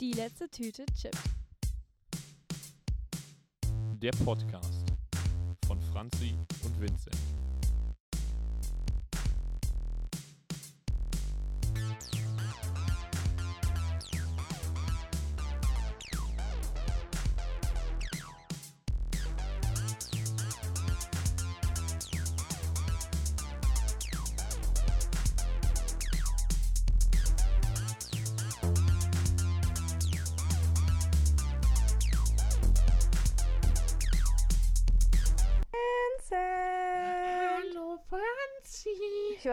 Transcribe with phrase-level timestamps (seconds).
[0.00, 1.18] Die letzte Tüte Chips.
[4.00, 4.86] Der Podcast
[5.66, 6.34] von Franzi
[6.64, 7.29] und Vincent.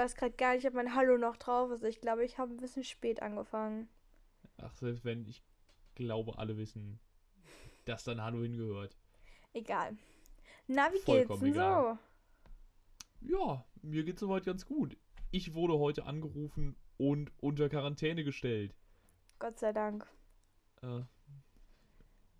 [0.07, 1.84] Weiß gerade gar nicht, ob mein Hallo noch drauf ist.
[1.84, 3.89] Ich glaube, ich habe ein bisschen spät angefangen.
[4.57, 5.43] Ach, selbst wenn, ich
[5.95, 6.99] glaube, alle wissen,
[7.83, 8.95] dass dann Hallo hingehört.
[9.53, 9.97] Egal.
[10.67, 11.99] Na, wie Vollkommen geht's denn egal.
[13.21, 13.38] so?
[13.38, 14.95] Ja, mir geht's soweit ganz gut.
[15.31, 18.73] Ich wurde heute angerufen und unter Quarantäne gestellt.
[19.39, 20.08] Gott sei Dank.
[20.83, 21.02] Äh,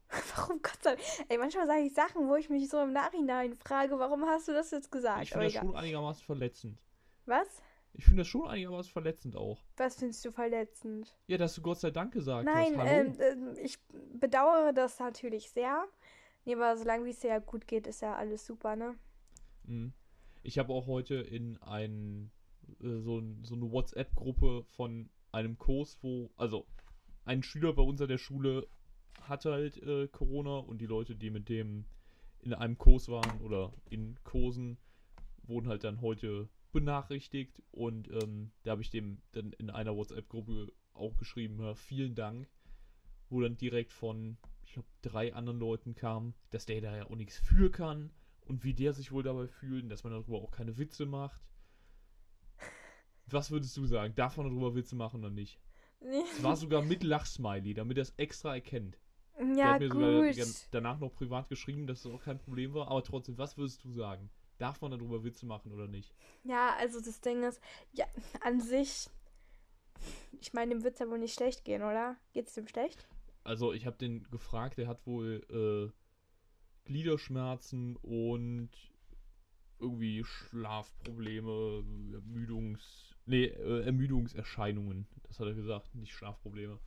[0.38, 1.08] Warum Gott sei Dank?
[1.28, 4.54] Ey, manchmal sage ich Sachen, wo ich mich so im Nachhinein frage, warum hast du
[4.54, 5.24] das jetzt gesagt?
[5.24, 5.66] ich finde das egal.
[5.66, 6.80] schon einigermaßen verletzend.
[7.28, 7.62] Was?
[7.94, 9.64] Ich finde das schon einigermaßen verletzend auch.
[9.76, 11.14] Was findest du verletzend?
[11.28, 12.88] Ja, dass du Gott sei Dank gesagt Nein, hast.
[12.88, 12.90] Hallo.
[12.90, 13.78] ähm, ähm, ich
[14.14, 15.86] bedauere das natürlich sehr.
[16.46, 18.96] Nee, aber solange wie es dir ja gut geht, ist ja alles super, ne?
[19.66, 19.94] Mhm.
[20.44, 22.32] Ich habe auch heute in ein,
[22.80, 26.66] äh, so, so eine WhatsApp-Gruppe von einem Kurs, wo, also
[27.26, 28.68] ein Schüler bei uns an der Schule
[29.24, 31.86] hatte halt äh, Corona und die Leute, die mit dem
[32.40, 34.78] in einem Kurs waren oder in Kursen,
[35.44, 40.72] wurden halt dann heute benachrichtigt und ähm, da habe ich dem dann in einer WhatsApp-Gruppe
[40.94, 42.50] auch geschrieben, ja, vielen Dank,
[43.30, 47.16] wo dann direkt von, ich glaube, drei anderen Leuten kam, dass der da ja auch
[47.16, 50.78] nichts für kann und wie der sich wohl dabei fühlt, dass man darüber auch keine
[50.78, 51.42] Witze macht.
[53.28, 54.16] Was würdest du sagen?
[54.16, 55.60] Darf man darüber Witze machen oder nicht?
[56.32, 58.98] Es war sogar mit Lachsmiley, damit er es extra erkennt.
[59.38, 60.36] Der ja, hat mir sogar gut.
[60.36, 62.88] gern- danach noch privat geschrieben, dass es auch kein Problem war.
[62.90, 64.30] Aber trotzdem, was würdest du sagen?
[64.58, 66.16] Darf man darüber Witze machen oder nicht?
[66.44, 67.62] Ja, also das Ding ist,
[67.94, 68.06] ja,
[68.42, 69.08] an sich,
[70.40, 72.18] ich meine, dem wird's ja wohl nicht schlecht gehen, oder?
[72.34, 73.08] Geht's dem schlecht?
[73.44, 78.70] Also ich habe den gefragt, der hat wohl äh, Gliederschmerzen und
[79.80, 83.16] irgendwie Schlafprobleme, Ermüdungs...
[83.26, 85.08] Nee, äh, Ermüdungserscheinungen.
[85.24, 86.80] Das hat er gesagt, nicht Schlafprobleme.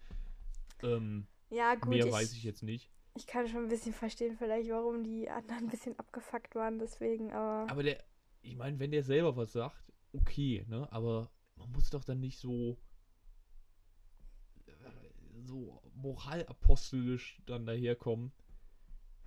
[0.83, 2.91] Ähm, Ja, gut, mehr ich, weiß ich jetzt nicht.
[3.21, 7.33] Ich kann schon ein bisschen verstehen, vielleicht, warum die anderen ein bisschen abgefuckt waren, deswegen,
[7.33, 7.71] aber.
[7.71, 8.03] Aber der,
[8.43, 10.89] ich meine, wenn der selber was sagt, okay, ne?
[10.91, 12.79] Aber man muss doch dann nicht so
[15.47, 18.33] so moralapostelisch dann daherkommen.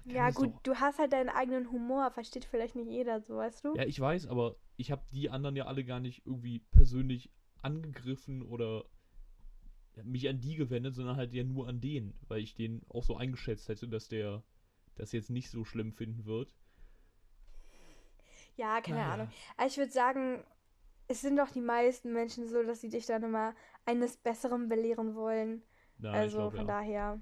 [0.06, 3.64] Ja, gut, doch- du hast halt deinen eigenen Humor, versteht vielleicht nicht jeder so, weißt
[3.66, 3.76] du?
[3.76, 7.30] Ja, ich weiß, aber ich habe die anderen ja alle gar nicht irgendwie persönlich
[7.62, 8.86] angegriffen oder
[10.04, 13.16] mich an die gewendet, sondern halt ja nur an den, weil ich den auch so
[13.16, 14.44] eingeschätzt hätte, dass der
[14.96, 16.54] das jetzt nicht so schlimm finden wird.
[18.56, 19.14] Ja, keine Naja.
[19.14, 19.30] Ahnung.
[19.58, 20.44] Aber ich würde sagen,
[21.08, 23.56] es sind doch die meisten Menschen so, dass sie dich dann immer
[23.86, 25.64] eines Besseren belehren wollen.
[26.00, 26.80] Ich also glaub, von ja.
[26.80, 27.22] daher.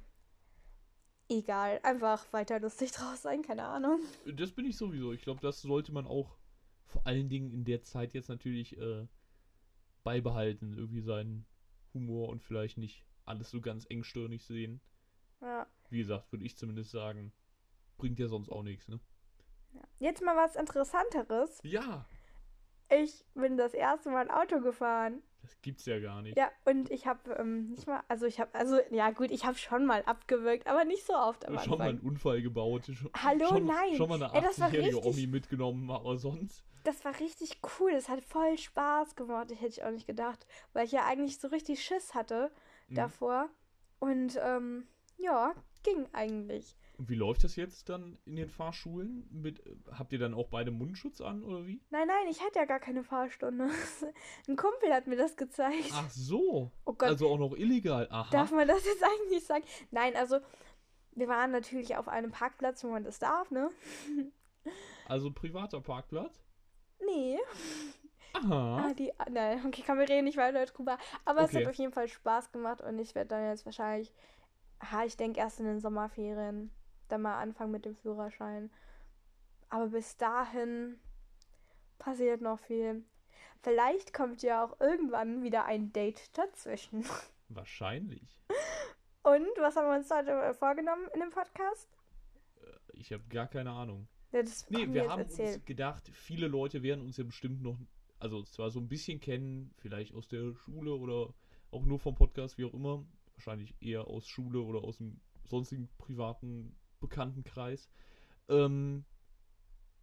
[1.30, 4.02] Egal, einfach weiter lustig draus sein, keine Ahnung.
[4.36, 5.14] Das bin ich sowieso.
[5.14, 6.38] Ich glaube, das sollte man auch
[6.84, 9.08] vor allen Dingen in der Zeit jetzt natürlich äh,
[10.04, 10.74] beibehalten.
[10.74, 11.46] Irgendwie seinen
[11.94, 14.81] Humor und vielleicht nicht alles so ganz engstirnig sehen.
[15.41, 15.68] Ja.
[15.90, 17.34] Wie gesagt, würde ich zumindest sagen,
[17.97, 19.00] bringt ja sonst auch nichts, ne?
[19.74, 19.81] ja.
[20.00, 21.59] Jetzt mal was Interessanteres.
[21.63, 22.06] Ja,
[22.90, 25.24] Ich bin das erste Mal Auto gefahren.
[25.41, 26.38] Das gibt's ja gar nicht.
[26.38, 29.57] Ja, und ich habe ähm, nicht mal, also ich habe, also ja gut, ich habe
[29.57, 32.09] schon mal abgewürgt, aber nicht so oft am schon mal einen Anfang.
[32.09, 32.85] Unfall gebaut.
[32.85, 33.96] Schon, Hallo, schon, nein.
[33.96, 36.63] Schon mal eine Ey, das war 80-jährige richtig- Omi mitgenommen, aber sonst.
[36.84, 40.47] Das war richtig cool, das hat voll Spaß gemacht, ich hätte ich auch nicht gedacht,
[40.74, 42.51] weil ich ja eigentlich so richtig Schiss hatte
[42.88, 42.96] Mhm.
[42.96, 43.50] davor.
[44.00, 44.88] Und ähm,
[45.18, 45.53] ja,
[45.84, 46.75] ging eigentlich.
[47.01, 49.28] Und wie läuft das jetzt dann in den Fahrschulen?
[49.31, 51.81] Mit, äh, habt ihr dann auch beide Mundschutz an oder wie?
[51.89, 53.69] Nein, nein, ich hatte ja gar keine Fahrstunde.
[54.47, 55.89] Ein Kumpel hat mir das gezeigt.
[55.94, 56.69] Ach so.
[56.86, 58.07] Oh Gott, Also auch noch illegal.
[58.12, 58.30] Aha.
[58.30, 59.63] darf man das jetzt eigentlich sagen?
[59.89, 60.42] Nein, also
[61.13, 63.71] wir waren natürlich auf einem Parkplatz, wo man das darf, ne?
[65.07, 66.39] Also privater Parkplatz?
[67.04, 67.39] Nee.
[68.33, 68.89] Aha.
[68.89, 71.00] Ah, die, ah, nein, okay, komm, wir reden nicht weiter drüber.
[71.25, 71.63] Aber es Okay.
[71.65, 74.13] hat auf jeden Fall Spaß gemacht und ich werde dann jetzt wahrscheinlich,
[74.77, 76.69] ah, ich denke erst in den Sommerferien,
[77.12, 78.69] dann mal anfangen mit dem Führerschein.
[79.69, 81.00] Aber bis dahin
[82.00, 83.04] passiert noch viel.
[83.62, 87.06] Vielleicht kommt ja auch irgendwann wieder ein Date dazwischen.
[87.50, 88.40] Wahrscheinlich.
[89.24, 91.88] Und was haben wir uns heute äh, vorgenommen in dem Podcast?
[92.94, 94.07] Ich habe gar keine Ahnung.
[94.31, 95.57] Ja, Nee, wir haben erzählt.
[95.57, 97.78] uns gedacht, viele Leute werden uns ja bestimmt noch,
[98.19, 101.34] also zwar so ein bisschen kennen, vielleicht aus der Schule oder
[101.72, 103.06] auch nur vom Podcast, wie auch immer.
[103.36, 107.89] wahrscheinlich eher aus Schule oder aus dem sonstigen privaten Bekanntenkreis.
[108.48, 109.03] Ähm,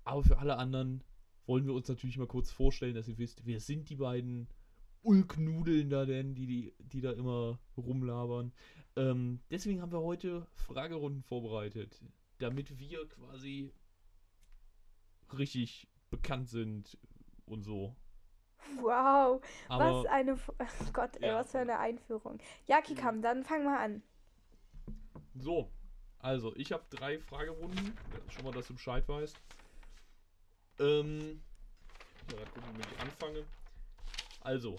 [0.04, 1.02] aber für alle anderen
[1.46, 4.48] wollen wir uns natürlich mal kurz vorstellen, dass ihr wisst, wer sind die beiden
[5.02, 8.52] Ulknudeln da denn, die, die, die da immer rumlabern.
[8.96, 12.02] Ähm, deswegen haben wir heute Fragerunden vorbereitet,
[12.38, 13.72] damit wir quasi
[15.38, 16.98] richtig bekannt sind
[17.46, 17.96] und so.
[18.80, 20.34] Wow, Aber was eine.
[20.34, 21.36] Oh Gott, ey, Ja.
[21.36, 22.38] was für eine Einführung.
[22.66, 24.02] Ja, Kikam, dann fang mal an.
[25.38, 25.70] so,
[26.20, 27.96] also ich habe drei Fragerunden,
[28.28, 29.36] schon mal, dass du Bescheid weißt.
[30.80, 31.40] Ähm,
[32.30, 33.44] ja, gucken, wie ich anfange.
[34.40, 34.76] Also,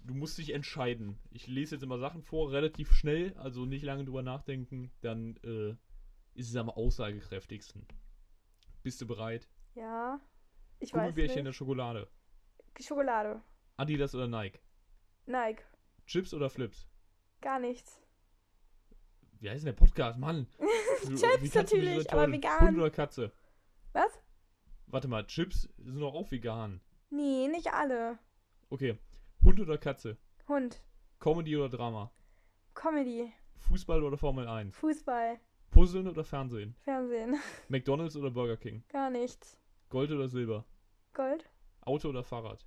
[0.00, 1.18] du musst dich entscheiden.
[1.30, 5.76] Ich lese jetzt immer Sachen vor, relativ schnell, also nicht lange drüber nachdenken, dann äh,
[6.34, 7.86] ist es am aussagekräftigsten.
[8.82, 9.48] Bist du bereit?
[9.74, 10.20] Ja.
[10.80, 11.52] Ich weiß Gummibärchen in der.
[11.52, 12.08] Schokolade.
[12.80, 13.42] Schokolade.
[13.76, 14.60] Adidas oder Nike?
[15.26, 15.62] Nike.
[16.06, 16.88] Chips oder Flips?
[17.40, 18.00] Gar nichts.
[19.40, 20.18] Wie heißt denn der Podcast?
[20.18, 20.46] Mann!
[21.16, 22.60] Chips natürlich, aber vegan.
[22.60, 23.32] Hund oder Katze?
[23.92, 24.20] Was?
[24.86, 26.80] Warte mal, Chips sind doch auch vegan.
[27.10, 28.18] Nee, nicht alle.
[28.70, 28.98] Okay.
[29.42, 30.16] Hund oder Katze?
[30.48, 30.82] Hund.
[31.20, 32.10] Comedy oder Drama?
[32.74, 33.32] Comedy.
[33.56, 34.76] Fußball oder Formel 1?
[34.76, 35.38] Fußball.
[35.70, 36.74] Puzzeln oder Fernsehen?
[36.80, 37.36] Fernsehen.
[37.68, 38.82] McDonalds oder Burger King?
[38.88, 39.58] Gar nichts.
[39.90, 40.64] Gold oder Silber?
[41.12, 41.48] Gold.
[41.82, 42.64] Auto oder Fahrrad?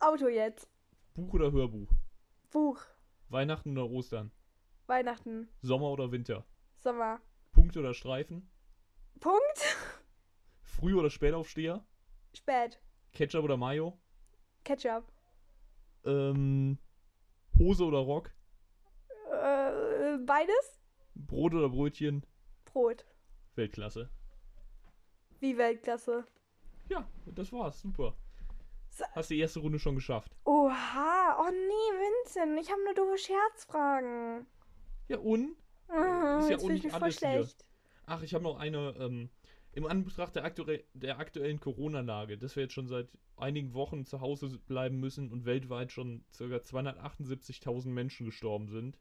[0.00, 0.68] Auto jetzt.
[1.14, 1.88] Buch oder Hörbuch?
[2.50, 2.80] Buch.
[3.28, 4.30] Weihnachten oder Ostern?
[4.86, 5.48] Weihnachten.
[5.62, 6.44] Sommer oder Winter?
[6.76, 7.20] Sommer.
[7.52, 8.50] Punkt oder Streifen?
[9.20, 9.76] Punkt.
[10.62, 11.84] Früh oder Spätaufsteher?
[12.34, 12.80] Spät.
[13.12, 13.98] Ketchup oder Mayo?
[14.64, 15.04] Ketchup.
[16.04, 16.78] Ähm,
[17.58, 18.30] Hose oder Rock?
[19.30, 20.80] Äh, beides?
[21.14, 22.26] Brot oder Brötchen?
[22.64, 23.04] Brot.
[23.54, 24.10] Weltklasse.
[25.40, 26.26] Wie Weltklasse.
[26.88, 27.80] Ja, das war's.
[27.80, 28.16] Super.
[28.90, 29.04] So.
[29.12, 30.36] Hast die erste Runde schon geschafft.
[30.44, 31.38] Oha.
[31.40, 32.60] Oh nee, Vincent.
[32.60, 34.46] Ich habe nur doofe Scherzfragen.
[35.08, 35.56] Ja, und?
[35.88, 37.28] Mhm, ist ja ich nicht alles hier.
[37.28, 37.64] schlecht.
[38.06, 39.30] Ach, ich habe noch eine, ähm,
[39.72, 44.20] im Anbetracht der, aktuell, der aktuellen Corona-Lage, dass wir jetzt schon seit einigen Wochen zu
[44.20, 46.44] Hause bleiben müssen und weltweit schon ca.
[46.44, 48.98] 278.000 Menschen gestorben sind.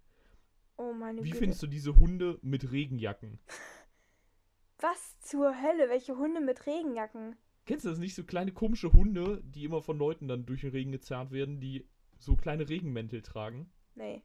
[0.77, 1.39] Oh meine Wie Güte.
[1.39, 3.39] findest du diese Hunde mit Regenjacken?
[4.79, 5.89] Was zur Hölle?
[5.89, 7.35] Welche Hunde mit Regenjacken?
[7.65, 8.15] Kennst du das nicht?
[8.15, 11.87] So kleine komische Hunde, die immer von Leuten dann durch den Regen gezerrt werden, die
[12.17, 13.71] so kleine Regenmäntel tragen?
[13.95, 14.23] Nee,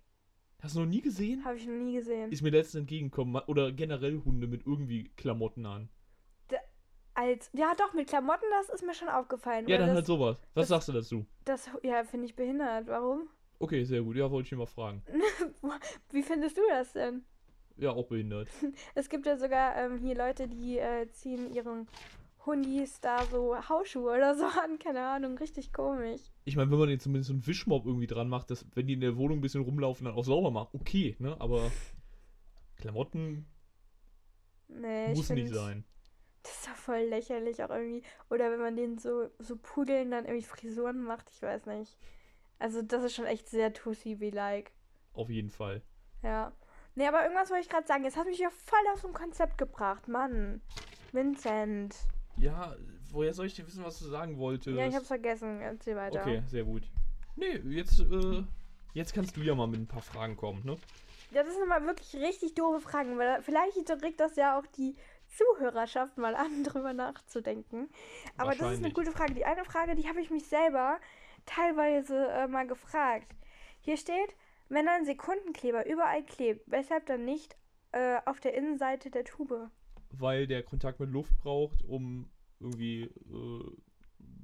[0.63, 1.45] Hast du noch nie gesehen?
[1.45, 2.33] habe ich noch nie gesehen.
[2.33, 3.41] Ist mir letztens entgegengekommen.
[3.47, 5.89] Oder generell Hunde mit irgendwie Klamotten an.
[7.15, 9.67] Als, ja, doch, mit Klamotten, das ist mir schon aufgefallen.
[9.67, 10.41] Ja, dann das, halt sowas.
[10.55, 11.27] Was das- sagst du dazu?
[11.45, 12.87] Das, ja, finde ich behindert.
[12.87, 13.29] Warum?
[13.59, 14.15] Okay, sehr gut.
[14.15, 15.03] Ja, wollte ich dir mal fragen.
[16.13, 17.25] Wie findest du das denn?
[17.77, 18.49] Ja, auch behindert.
[18.95, 21.89] Es gibt ja sogar ähm, hier Leute, die äh, ziehen ihren
[22.47, 24.79] Hundis da so Hausschuhe oder so an.
[24.79, 26.21] Keine Ahnung, richtig komisch.
[26.45, 28.95] Ich meine, wenn man den zumindest so einen Wischmob irgendwie dran macht, dass, wenn die
[28.95, 30.75] in der Wohnung ein bisschen rumlaufen, dann auch sauber macht.
[30.75, 31.37] Okay, ne?
[31.41, 31.71] Aber
[32.77, 33.47] Klamotten
[34.69, 35.85] Nee, muss nicht sein.
[36.43, 38.03] Das ist doch voll lächerlich auch irgendwie.
[38.31, 41.99] Oder wenn man denen so, so Pudeln dann irgendwie Frisuren macht, ich weiß nicht.
[42.59, 44.73] Also das ist schon echt sehr Tussi wie like.
[45.15, 45.83] Auf jeden Fall.
[46.23, 46.53] Ja.
[46.95, 48.05] Nee, aber irgendwas wollte ich gerade sagen.
[48.05, 50.61] Jetzt hast du mich ja voll aus dem Konzept gebracht, Mann.
[51.13, 51.95] Vincent.
[52.41, 52.75] Ja,
[53.11, 54.77] woher soll ich dir wissen, was du sagen wolltest?
[54.77, 55.61] Ja, ich hab's vergessen.
[55.61, 56.21] Erzähl weiter.
[56.21, 56.83] Okay, sehr gut.
[57.37, 58.43] Nee, jetzt, äh,
[58.95, 60.77] jetzt kannst du ja mal mit ein paar Fragen kommen, ne?
[61.31, 64.97] Ja, das sind mal wirklich richtig doofe Fragen, weil vielleicht regt das ja auch die
[65.29, 67.89] Zuhörerschaft mal an, drüber nachzudenken.
[68.37, 69.35] Aber das ist eine gute Frage.
[69.35, 70.99] Die eine Frage, die habe ich mich selber
[71.47, 73.35] teilweise äh, mal gefragt.
[73.81, 74.35] Hier steht,
[74.69, 77.57] wenn ein Sekundenkleber überall klebt, weshalb dann nicht
[77.93, 79.71] äh, auf der Innenseite der Tube?
[80.11, 83.77] Weil der Kontakt mit Luft braucht, um irgendwie, äh,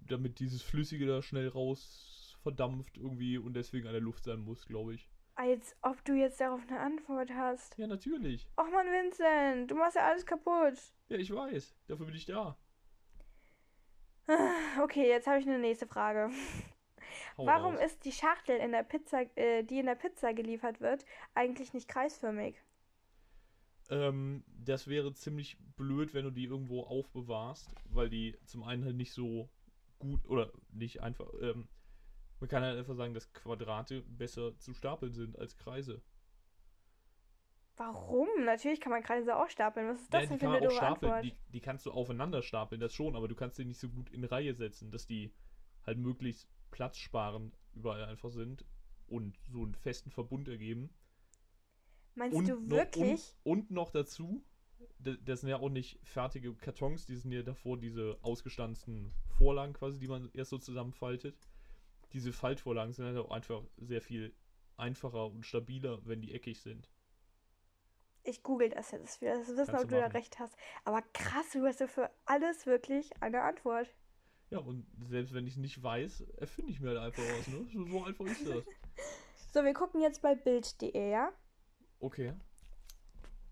[0.06, 4.66] damit dieses Flüssige da schnell raus verdampft irgendwie und deswegen an der Luft sein muss,
[4.66, 5.09] glaube ich.
[5.37, 7.76] Als ob du jetzt darauf eine Antwort hast.
[7.78, 8.49] Ja, natürlich.
[8.56, 10.78] Och man, Vincent, du machst ja alles kaputt.
[11.09, 11.75] Ja, ich weiß.
[11.88, 12.56] Dafür bin ich da.
[14.80, 16.30] Okay, jetzt habe ich eine nächste Frage.
[17.37, 17.85] Hau Warum raus.
[17.85, 21.04] ist die Schachtel, in der Pizza, äh, die in der Pizza geliefert wird,
[21.35, 22.56] eigentlich nicht kreisförmig?
[23.91, 28.97] Ähm, das wäre ziemlich blöd, wenn du die irgendwo aufbewahrst, weil die zum einen halt
[28.97, 29.49] nicht so
[29.99, 31.29] gut oder nicht einfach.
[31.41, 31.69] Ähm,
[32.41, 36.03] man kann halt einfach sagen, dass Quadrate besser zu stapeln sind als Kreise.
[37.76, 38.29] Warum?
[38.45, 39.88] Natürlich kann man Kreise auch stapeln.
[39.88, 41.12] Was ist das ja, denn für eine doofe stapeln.
[41.12, 41.25] Antwort?
[41.25, 44.11] Die, die kannst du aufeinander stapeln, das schon, aber du kannst die nicht so gut
[44.11, 45.33] in Reihe setzen, dass die
[45.85, 48.64] halt möglichst platzsparend überall einfach sind
[49.07, 50.91] und so einen festen Verbund ergeben.
[52.14, 53.35] Meinst und du noch, wirklich?
[53.42, 54.44] Und, und noch dazu,
[54.99, 59.99] das, sind ja auch nicht fertige Kartons, die sind ja davor diese ausgestanzten Vorlagen quasi,
[59.99, 61.37] die man erst so zusammenfaltet.
[62.12, 64.35] Diese Faltvorlagen sind halt auch einfach sehr viel
[64.76, 66.90] einfacher und stabiler, wenn die eckig sind.
[68.23, 69.37] Ich google das jetzt wieder.
[69.37, 70.56] Das wissen, ob du du da recht hast.
[70.85, 73.94] Aber krass, du hast ja für alles wirklich eine Antwort.
[74.50, 77.66] Ja, und selbst wenn ich es nicht weiß, erfinde ich mir halt einfach was, ne?
[77.73, 78.64] So, so einfach ist das.
[79.52, 81.33] So, wir gucken jetzt bei Bild.de, ja?
[82.01, 82.35] Okay.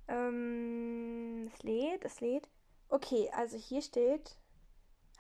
[0.09, 2.49] Ähm, es lädt, es lädt.
[2.89, 4.37] Okay, also hier steht.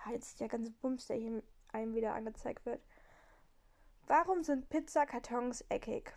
[0.05, 2.83] Ah, jetzt ist der ganze Bums, der hier einem wieder angezeigt wird.
[4.07, 6.13] Warum sind Pizzakartons eckig?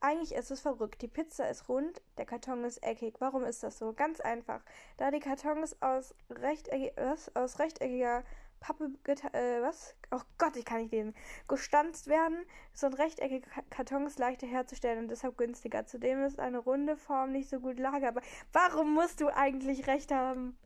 [0.00, 1.02] Eigentlich ist es verrückt.
[1.02, 3.16] Die Pizza ist rund, der Karton ist eckig.
[3.18, 3.92] Warum ist das so?
[3.92, 4.62] Ganz einfach.
[4.96, 7.34] Da die Kartons aus, rechteckig, was?
[7.36, 8.24] aus rechteckiger
[8.60, 9.94] Pappe, geta- äh, was?
[10.10, 11.14] Oh Gott, ich kann nicht lesen.
[11.48, 15.86] Gestanzt werden, sind rechteckige Ka- Kartons leichter herzustellen und deshalb günstiger.
[15.86, 18.22] Zudem ist eine runde Form nicht so gut lagerbar.
[18.52, 20.58] Warum musst du eigentlich recht haben?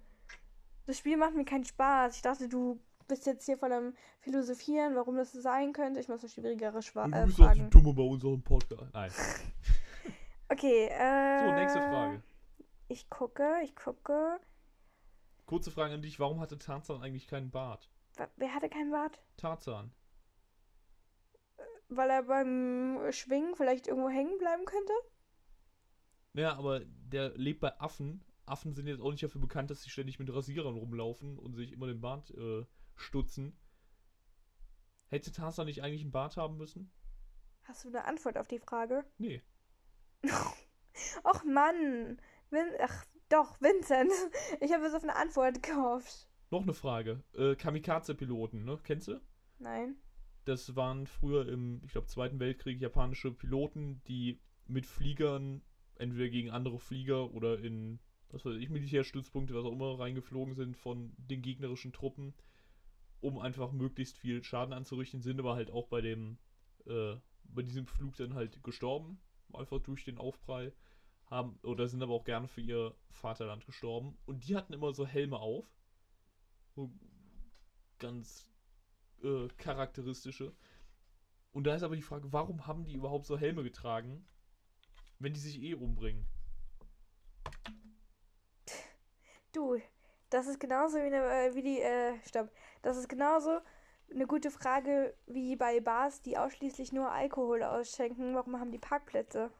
[0.86, 2.16] Das Spiel macht mir keinen Spaß.
[2.16, 6.00] Ich dachte, du bist jetzt hier voll am Philosophieren, warum das so sein könnte.
[6.00, 7.70] Ich muss noch schwierigere Schwa du äh, bist auch so Fragen.
[7.70, 8.92] dumme bei unserem Podcast.
[8.92, 9.10] Nein.
[10.48, 11.38] Okay, äh.
[11.46, 12.22] So, nächste Frage.
[12.88, 14.38] Ich gucke, ich gucke.
[15.46, 16.18] Kurze Frage an dich.
[16.20, 17.90] Warum hatte Tarzan eigentlich keinen Bart?
[18.36, 19.20] Wer hatte keinen Bart?
[19.36, 19.92] Tarzan.
[21.88, 24.92] Weil er beim Schwingen vielleicht irgendwo hängen bleiben könnte?
[26.32, 28.24] Ja, aber der lebt bei Affen.
[28.46, 31.72] Affen sind jetzt auch nicht dafür bekannt, dass sie ständig mit Rasierern rumlaufen und sich
[31.72, 32.64] immer den Bart äh,
[32.96, 33.56] stutzen.
[35.08, 36.90] Hätte Tarzan nicht eigentlich einen Bart haben müssen?
[37.64, 39.04] Hast du eine Antwort auf die Frage?
[39.18, 39.42] Nee.
[41.24, 42.20] Och Mann!
[42.80, 44.12] Ach, doch, Vincent.
[44.60, 46.28] Ich habe jetzt auf eine Antwort gehofft.
[46.50, 47.22] Noch eine Frage.
[47.34, 48.78] Äh, Kamikaze-Piloten, ne?
[48.84, 49.20] Kennst du?
[49.58, 49.96] Nein.
[50.44, 55.62] Das waren früher im, ich glaube, Zweiten Weltkrieg japanische Piloten, die mit Fliegern
[55.96, 57.98] entweder gegen andere Flieger oder in,
[58.30, 62.34] was weiß ich, Militärstützpunkte, was auch immer, reingeflogen sind von den gegnerischen Truppen,
[63.20, 66.38] um einfach möglichst viel Schaden anzurichten, sind aber halt auch bei dem,
[66.86, 69.18] äh, bei diesem Flug dann halt gestorben,
[69.52, 70.72] einfach durch den Aufprall,
[71.26, 74.16] haben, oder sind aber auch gerne für ihr Vaterland gestorben.
[74.26, 75.66] Und die hatten immer so Helme auf.
[76.74, 76.92] So
[77.98, 78.46] ganz
[79.22, 80.54] äh, charakteristische.
[81.52, 84.26] Und da ist aber die Frage, warum haben die überhaupt so Helme getragen,
[85.18, 86.26] wenn die sich eh umbringen?
[89.52, 89.80] Du,
[90.30, 92.50] das ist genauso wie, eine, äh, wie die, äh, stopp.
[92.82, 93.60] Das ist genauso
[94.10, 98.34] eine gute Frage wie bei Bars, die ausschließlich nur Alkohol ausschenken.
[98.34, 99.50] Warum haben die Parkplätze?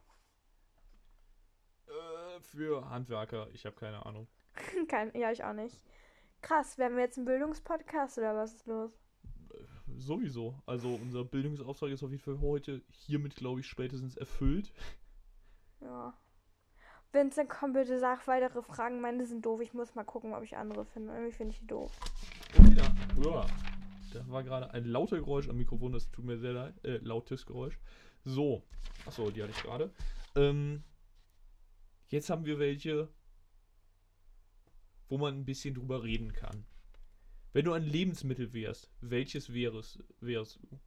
[2.51, 4.27] Für Handwerker, ich habe keine Ahnung.
[4.89, 5.83] Kein, ja, ich auch nicht.
[6.43, 8.99] Krass, werden wir jetzt ein Bildungspodcast oder was ist los?
[9.97, 10.55] Sowieso.
[10.67, 14.73] Also unser Bildungsauftrag ist auf jeden Fall heute hiermit, glaube ich, spätestens erfüllt.
[15.81, 16.15] Ja.
[17.13, 19.01] Vincent, komm bitte, sag weitere Fragen.
[19.01, 19.61] Meine sind doof.
[19.61, 21.13] Ich muss mal gucken, ob ich andere finde.
[21.13, 21.93] Irgendwie finde ich die doof.
[22.77, 23.47] Da, uah,
[24.13, 26.75] da war gerade ein lauter Geräusch am Mikrofon, das tut mir sehr leid.
[26.85, 27.79] Äh, lautes Geräusch.
[28.25, 28.63] So.
[29.07, 29.91] Achso, die hatte ich gerade.
[30.35, 30.83] Ähm,
[32.14, 33.09] jetzt haben wir welche,
[35.09, 36.64] wo man ein bisschen drüber reden kann.
[37.52, 40.80] Wenn du ein Lebensmittel wärst, welches wärst, wärst du?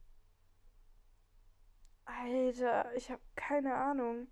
[2.06, 4.28] Alter, ich habe keine Ahnung.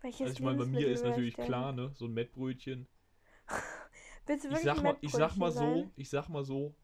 [0.00, 1.90] Welches Also ich meine, bei mir ist ich natürlich klar, ne?
[1.94, 2.86] So ein Mettbrötchen.
[4.26, 6.76] Willst du Ich wirklich sag mal, ich sag mal so, ich sag mal so,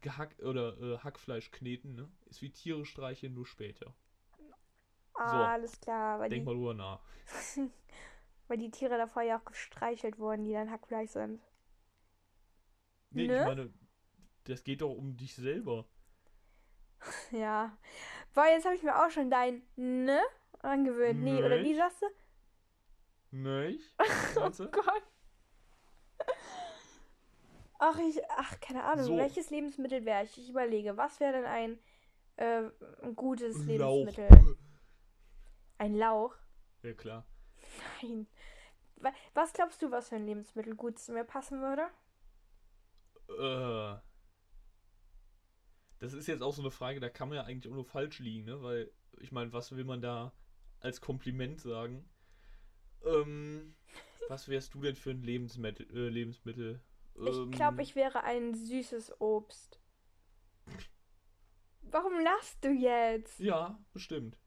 [0.00, 2.08] gehack oder äh, Hackfleisch kneten, ne?
[2.26, 3.94] Ist wie Tiere streicheln, nur später.
[5.14, 6.20] Ah, alles klar.
[6.20, 7.00] Weil Denk die, mal drüber nach.
[8.52, 11.40] weil die Tiere davor ja auch gestreichelt wurden, die dann Hackfleisch sind.
[13.08, 13.40] Nee, Ne?
[13.40, 13.72] ich meine,
[14.44, 15.86] das geht doch um dich selber.
[17.30, 17.74] Ja.
[18.34, 20.20] Boah, jetzt habe ich mir auch schon dein Ne
[20.60, 21.22] angewöhnt.
[21.22, 21.78] Nee, oder wie Nicht?
[21.78, 22.06] sagst du?
[23.30, 23.94] Nicht?
[24.36, 24.50] Oh?
[24.70, 25.02] Gott.
[27.78, 29.06] Ach, ich, ach, keine Ahnung.
[29.06, 29.16] So.
[29.16, 30.36] Welches Lebensmittel wäre ich?
[30.36, 31.78] Ich überlege, was wäre denn ein,
[32.36, 32.68] äh,
[33.02, 34.04] ein gutes Lauch.
[34.04, 34.56] Lebensmittel?
[35.78, 36.34] Ein Lauch?
[36.82, 37.24] Ja, klar.
[38.02, 38.26] Nein.
[39.02, 41.88] Wa- Was glaubst du, was für ein Lebensmittel gut zu mir passen würde?
[43.28, 43.96] Äh.
[46.00, 48.18] Das ist jetzt auch so eine Frage, da kann man ja eigentlich auch nur falsch
[48.18, 48.62] liegen, ne?
[48.62, 48.90] Weil,
[49.20, 50.32] ich meine, was will man da
[50.80, 52.04] als Kompliment sagen?
[53.04, 53.74] Ähm,
[54.28, 55.86] was wärst du denn für ein Lebensmittel?
[55.96, 56.80] Äh, Lebensmittel?
[57.24, 59.80] Ich Ähm, glaube, ich wäre ein süßes Obst.
[61.82, 63.44] Warum lachst du jetzt?
[63.46, 64.38] Ja, bestimmt.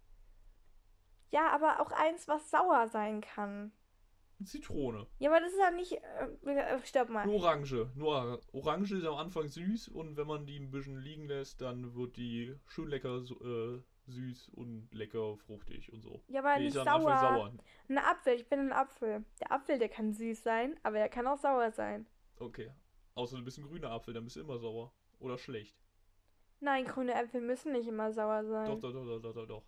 [1.29, 3.71] Ja, aber auch eins, was sauer sein kann.
[4.45, 5.07] Zitrone.
[5.19, 5.93] Ja, aber das ist ja nicht.
[5.93, 7.25] Äh, stopp mal.
[7.25, 7.89] Nur Orange.
[7.95, 11.95] Nur Orange ist am Anfang süß und wenn man die ein bisschen liegen lässt, dann
[11.95, 16.21] wird die schön lecker äh, süß und lecker fruchtig und so.
[16.27, 17.17] Ja, aber Die nicht sauer.
[17.17, 17.51] sauer.
[17.89, 19.25] Ein Apfel, ich bin ein Apfel.
[19.41, 22.07] Der Apfel, der kann süß sein, aber der kann auch sauer sein.
[22.37, 22.71] Okay.
[23.15, 24.93] Außer du bist ein grüner Apfel, dann bist du immer sauer.
[25.19, 25.77] Oder schlecht.
[26.59, 28.65] Nein, grüne Äpfel müssen nicht immer sauer sein.
[28.67, 29.63] Doch, doch, doch, doch, doch, doch, doch.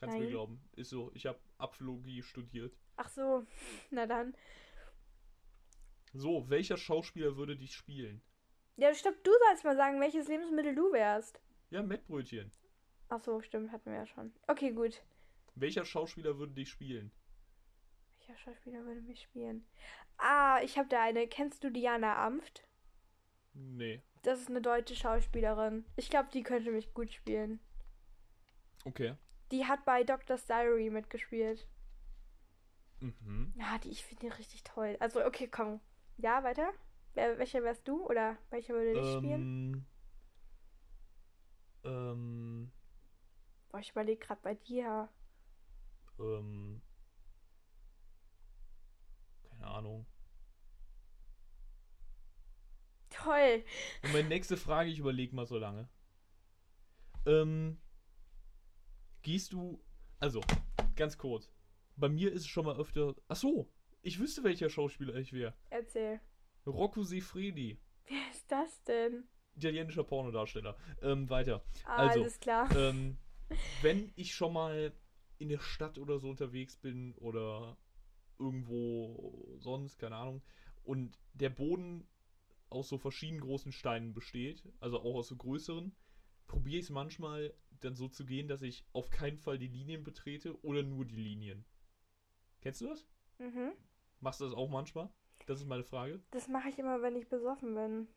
[0.00, 0.30] Kannst mir Nein.
[0.30, 0.60] glauben.
[0.76, 1.10] Ist so.
[1.14, 2.76] Ich habe Apfologie studiert.
[2.98, 3.46] Ach so,
[3.90, 4.34] na dann.
[6.12, 8.20] So, welcher Schauspieler würde dich spielen?
[8.76, 11.40] Ja, stopp, du sollst mal sagen, welches Lebensmittel du wärst.
[11.70, 12.50] Ja, Mettbrötchen.
[13.08, 14.32] Ach so, stimmt, hatten wir ja schon.
[14.48, 15.02] Okay, gut.
[15.54, 17.12] Welcher Schauspieler würde dich spielen?
[18.18, 19.64] Welcher Schauspieler würde mich spielen?
[20.16, 21.28] Ah, ich habe da eine.
[21.28, 22.64] Kennst du Diana Amft?
[23.54, 24.02] Nee.
[24.22, 25.84] Das ist eine deutsche Schauspielerin.
[25.94, 27.60] Ich glaube, die könnte mich gut spielen.
[28.84, 29.14] Okay.
[29.52, 31.68] Die hat bei Doctor's Diary mitgespielt.
[33.00, 33.52] Mhm.
[33.56, 34.96] Ja, die, ich finde die richtig toll.
[35.00, 35.80] Also, okay, komm.
[36.16, 36.72] Ja, weiter?
[37.14, 38.04] Wer, welcher wärst du?
[38.06, 39.86] Oder welcher würde dich spielen?
[41.84, 41.90] Ähm.
[41.90, 42.72] Ähm.
[43.70, 45.08] Boah, ich überlege gerade bei dir.
[46.18, 46.82] Ähm.
[49.44, 50.06] Keine Ahnung.
[53.10, 53.64] Toll.
[54.02, 55.88] Und meine nächste Frage, ich überlege mal so lange.
[57.26, 57.80] Ähm.
[59.22, 59.82] Gehst du.
[60.20, 60.40] Also,
[60.96, 61.50] ganz kurz.
[61.98, 63.14] Bei mir ist es schon mal öfter.
[63.26, 63.68] Ach so,
[64.02, 65.54] ich wüsste, welcher Schauspieler ich wäre.
[65.70, 66.20] Erzähl.
[66.66, 67.80] Rocco Siffredi.
[68.06, 69.28] Wer ist das denn?
[69.56, 70.76] Italienischer Pornodarsteller.
[71.02, 71.64] Ähm, weiter.
[71.84, 72.70] Ah, Also, alles klar.
[72.76, 73.18] ähm,
[73.82, 74.92] wenn ich schon mal
[75.38, 77.76] in der Stadt oder so unterwegs bin oder
[78.38, 80.42] irgendwo sonst, keine Ahnung,
[80.84, 82.06] und der Boden
[82.70, 85.94] aus so verschiedenen großen Steinen besteht, also auch aus so größeren,
[86.46, 90.04] probiere ich es manchmal dann so zu gehen, dass ich auf keinen Fall die Linien
[90.04, 91.64] betrete oder nur die Linien.
[92.60, 93.06] Kennst du das?
[93.38, 93.72] Mhm.
[94.20, 95.08] Machst du das auch manchmal?
[95.46, 96.20] Das ist meine Frage.
[96.30, 98.08] Das mache ich immer, wenn ich besoffen bin.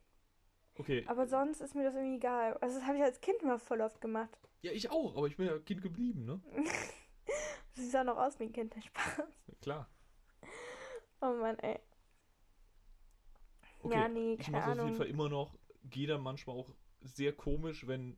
[0.76, 1.04] Okay.
[1.08, 2.58] Aber sonst ist mir das irgendwie egal.
[2.58, 4.38] Also, das habe ich als Kind immer voll oft gemacht.
[4.62, 6.42] Ja, ich auch, aber ich bin ja Kind geblieben, ne?
[7.74, 9.26] Du siehst auch noch aus wie ein Kind, der Spaß.
[9.62, 9.90] Klar.
[11.22, 11.80] Oh Mann, ey.
[13.82, 14.96] Okay, Ja, nee, ich keine mache auf jeden.
[14.96, 18.18] Fall immer noch, gehe dann manchmal auch sehr komisch, wenn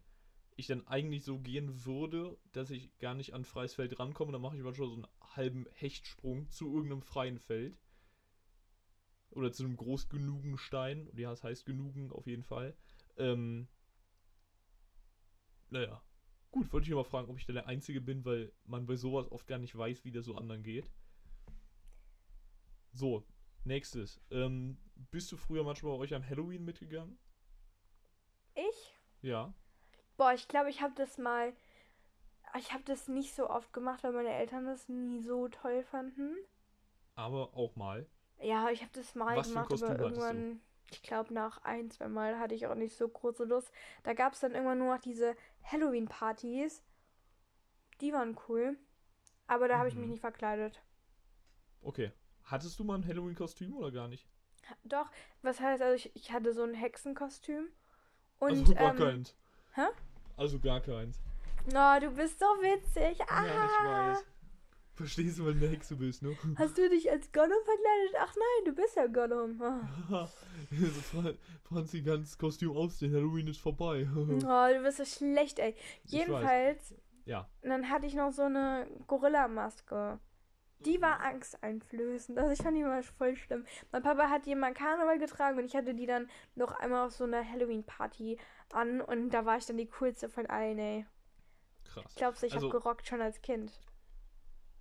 [0.56, 4.42] ich dann eigentlich so gehen würde, dass ich gar nicht an freies Feld rankomme, dann
[4.42, 7.78] mache ich manchmal so einen halben Hechtsprung zu irgendeinem freien Feld.
[9.32, 11.10] Oder zu einem groß genugen Stein.
[11.16, 12.78] Ja, es heißt genugen auf jeden Fall.
[13.18, 13.68] Ähm,
[15.70, 16.04] naja.
[16.52, 18.96] Gut, wollte ich nur mal fragen, ob ich da der Einzige bin, weil man bei
[18.96, 20.92] sowas oft gar nicht weiß, wie das so anderen geht.
[22.92, 23.26] So,
[23.64, 24.22] nächstes.
[24.30, 24.78] Ähm,
[25.10, 27.18] bist du früher manchmal bei euch an Halloween mitgegangen?
[28.54, 29.00] Ich?
[29.24, 29.56] Ja.
[30.18, 31.54] Boah, ich glaube, ich habe das mal.
[32.58, 36.38] Ich habe das nicht so oft gemacht, weil meine Eltern das nie so toll fanden.
[37.16, 38.08] Aber auch mal.
[38.40, 42.38] Ja, ich habe das mal Was gemacht, aber irgendwann, ich glaube, nach ein, zwei Mal
[42.40, 43.72] hatte ich auch nicht so große Lust.
[44.04, 46.84] Da gab es dann irgendwann nur noch diese Halloween-Partys.
[48.02, 48.78] Die waren cool.
[49.48, 50.10] Aber da habe ich mich Mhm.
[50.10, 50.82] nicht verkleidet.
[51.84, 52.12] Okay.
[52.46, 54.28] Hattest du mal ein Halloween-Kostüm oder gar nicht?
[54.84, 55.08] Doch,
[55.42, 57.68] was heißt, also ich, ich hatte so ein Hexenkostüm.
[58.40, 59.16] Und, also gar ähm.
[59.76, 59.88] Hä?
[60.38, 61.20] Also gar keins.
[61.68, 63.20] Oh, du bist so witzig.
[63.30, 64.26] Ah, Ja, ich weiß.
[64.96, 66.38] Verstehst du, weil du eine Hexe bist, ne?
[66.56, 68.16] Hast du dich als Gollum verkleidet?
[68.20, 69.60] Ach nein, du bist ja Gollum.
[69.62, 69.82] Ah.
[70.10, 70.30] Haha.
[70.70, 70.86] so
[71.22, 71.34] Fra-
[71.64, 74.08] Franzi ganz Kostüm ausziehen, Halloween ist vorbei.
[74.16, 75.76] Oh, du bist so schlecht, ey.
[76.04, 76.94] Jedenfalls,
[77.26, 77.50] ja.
[77.64, 80.20] dann hatte ich noch so eine Gorilla-Maske.
[80.80, 82.38] Die war angsteinflößend.
[82.38, 83.66] Also ich fand die mal voll schlimm.
[83.92, 87.14] Mein Papa hat die immer Karneval getragen und ich hatte die dann noch einmal auf
[87.14, 88.38] so einer Halloween-Party
[88.74, 91.06] an und da war ich dann die coolste von allen, ey.
[91.86, 92.06] Krass.
[92.10, 93.72] Ich glaube, ich Also- habe gerockt schon als Kind.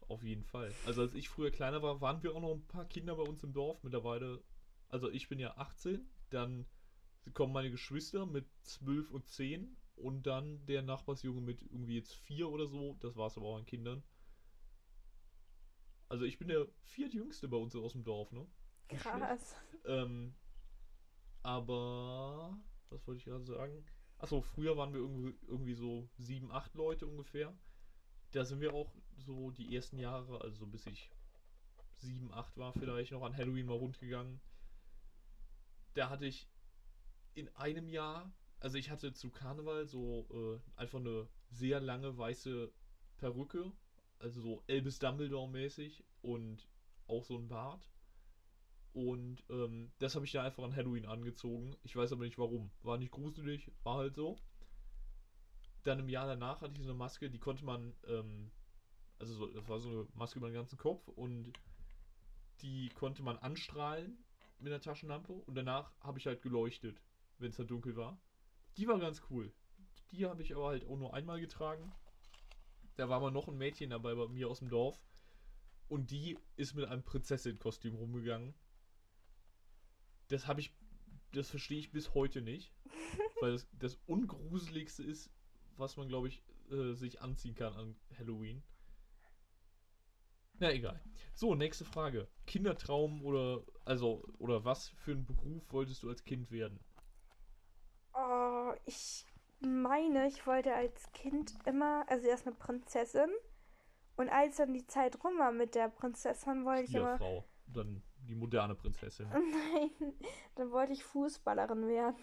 [0.09, 0.73] Auf jeden Fall.
[0.87, 3.43] Also als ich früher kleiner war, waren wir auch noch ein paar Kinder bei uns
[3.43, 3.83] im Dorf.
[3.83, 4.43] Mittlerweile,
[4.89, 6.67] also ich bin ja 18, dann
[7.35, 12.49] kommen meine Geschwister mit 12 und 10 und dann der Nachbarsjunge mit irgendwie jetzt 4
[12.49, 12.97] oder so.
[13.01, 14.03] Das war es aber auch an Kindern.
[16.09, 18.47] Also ich bin der viertjüngste bei uns aus dem Dorf, ne?
[18.89, 19.57] Krass.
[19.87, 20.35] Ähm,
[21.43, 22.59] aber,
[22.93, 23.85] was wollte ich gerade sagen?
[24.19, 27.57] Achso, früher waren wir irgendwie, irgendwie so sieben, acht Leute ungefähr.
[28.31, 31.11] Da sind wir auch so die ersten Jahre, also so bis ich
[31.97, 34.41] sieben, acht war vielleicht noch an Halloween mal rundgegangen.
[35.95, 36.49] Da hatte ich
[37.35, 42.73] in einem Jahr, also ich hatte zu Karneval so äh, einfach eine sehr lange weiße
[43.19, 43.73] Perücke,
[44.19, 46.69] also so Elvis Dumbledore mäßig und
[47.07, 47.92] auch so ein Bart.
[48.93, 51.77] Und ähm, das habe ich dann einfach an Halloween angezogen.
[51.83, 52.71] Ich weiß aber nicht warum.
[52.83, 54.39] War nicht gruselig, war halt so.
[55.85, 58.51] Dann im Jahr danach hatte ich so eine Maske, die konnte man, ähm,
[59.19, 61.53] also so, das war so eine Maske über den ganzen Kopf und
[62.61, 64.17] die konnte man anstrahlen
[64.59, 67.01] mit einer Taschenlampe und danach habe ich halt geleuchtet,
[67.39, 68.21] wenn es halt dunkel war.
[68.77, 69.53] Die war ganz cool.
[70.13, 71.93] Die habe ich aber halt auch nur einmal getragen.
[72.97, 75.01] Da war aber noch ein Mädchen dabei bei mir aus dem Dorf.
[75.89, 78.55] Und die ist mit einem Prinzessin-Kostüm rumgegangen.
[80.33, 80.75] Das habe ich,
[81.33, 82.73] das verstehe ich bis heute nicht.
[83.41, 85.31] weil das, das Ungruseligste ist,
[85.77, 88.63] was man, glaube ich, äh, sich anziehen kann an Halloween.
[90.59, 91.03] Na egal.
[91.35, 92.29] So, nächste Frage.
[92.47, 96.79] Kindertraum oder also oder was für einen Beruf wolltest du als Kind werden?
[98.15, 99.27] Oh, ich
[99.61, 103.31] meine, ich wollte als Kind immer, also erst eine Prinzessin.
[104.17, 107.19] Und als dann die Zeit rum war mit der Prinzessin, wollte ich immer.
[107.19, 107.45] Frau.
[107.67, 109.29] Dann die moderne Prinzessin.
[109.33, 110.15] Nein,
[110.55, 112.17] dann wollte ich Fußballerin werden.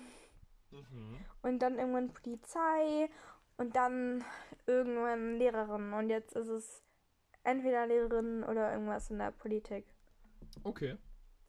[0.72, 1.18] Mhm.
[1.42, 3.10] Und dann irgendwann Polizei
[3.58, 4.24] und dann
[4.66, 5.94] irgendwann Lehrerin.
[5.94, 6.84] Und jetzt ist es
[7.44, 9.86] entweder Lehrerin oder irgendwas in der Politik.
[10.64, 10.98] Okay.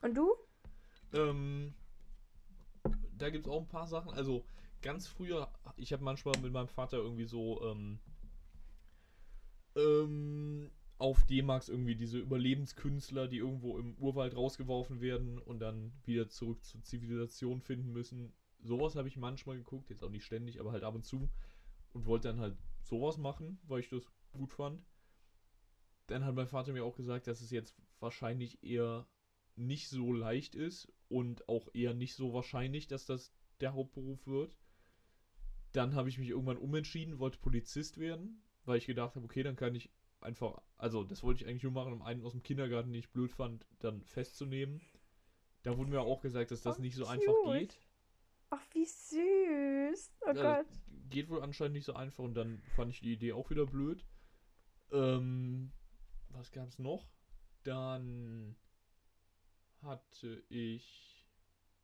[0.03, 0.35] Und du?
[1.13, 1.75] Ähm,
[3.17, 4.13] da gibt es auch ein paar Sachen.
[4.13, 4.45] Also
[4.83, 7.99] ganz früher, ich habe manchmal mit meinem Vater irgendwie so ähm,
[9.77, 16.29] ähm, auf D-Max irgendwie diese Überlebenskünstler, die irgendwo im Urwald rausgeworfen werden und dann wieder
[16.29, 18.35] zurück zur Zivilisation finden müssen.
[18.63, 21.31] Sowas habe ich manchmal geguckt, jetzt auch nicht ständig, aber halt ab und zu.
[21.95, 24.85] Und wollte dann halt sowas machen, weil ich das gut fand.
[26.07, 29.09] Dann hat mein Vater mir auch gesagt, dass es jetzt wahrscheinlich eher
[29.57, 34.59] nicht so leicht ist und auch eher nicht so wahrscheinlich, dass das der Hauptberuf wird.
[35.73, 39.57] Dann habe ich mich irgendwann umentschieden, wollte Polizist werden, weil ich gedacht habe, okay, dann
[39.57, 42.93] kann ich einfach, also das wollte ich eigentlich nur machen, um einen aus dem Kindergarten,
[42.93, 44.81] den ich blöd fand, dann festzunehmen.
[45.63, 47.13] Da wurde mir auch gesagt, dass das Oh, nicht so cute.
[47.13, 47.79] einfach geht.
[48.51, 50.13] Ach, wie süß.
[50.23, 50.67] Oh Ja, Gott.
[51.11, 54.05] Geht wohl anscheinend nicht so einfach und dann fand ich die Idee auch wieder blöd.
[54.93, 55.73] Ähm,
[56.31, 57.09] was gab's noch?
[57.63, 58.57] Dann
[59.83, 61.27] hatte ich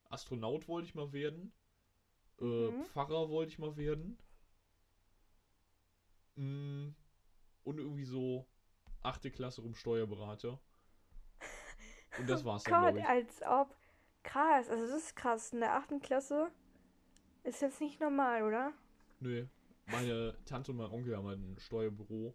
[0.08, 1.52] Astronaut wollte ich mal werden.
[2.40, 2.84] Äh, Mhm.
[2.84, 4.18] Pfarrer wollte ich mal werden.
[6.36, 6.88] Mm,
[7.66, 8.46] Und irgendwie so
[9.02, 10.60] achte Klasse rum Steuerberater.
[12.18, 13.74] Und das war's dann, Gott, als ob.
[14.22, 15.52] Krass, also das ist krass.
[15.52, 16.50] In der achten Klasse
[17.42, 18.72] ist jetzt nicht normal, oder?
[19.18, 19.46] Nö.
[19.86, 22.34] Meine Tante und mein Onkel haben halt ein Steuerbüro.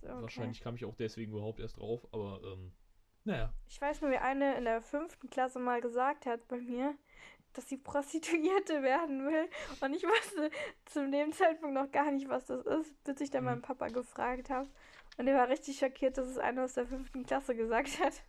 [0.00, 0.22] So, okay.
[0.22, 2.72] Wahrscheinlich kam ich auch deswegen überhaupt erst drauf, aber ähm,
[3.24, 3.52] naja.
[3.68, 6.96] Ich weiß nur, wie eine in der fünften Klasse mal gesagt hat bei mir,
[7.52, 9.48] dass sie Prostituierte werden will.
[9.80, 10.50] Und ich wusste
[10.86, 13.50] zu dem Zeitpunkt noch gar nicht, was das ist, bis ich dann Mhm.
[13.50, 14.68] meinen Papa gefragt habe.
[15.18, 18.22] Und er war richtig schockiert, dass es einer aus der fünften Klasse gesagt hat.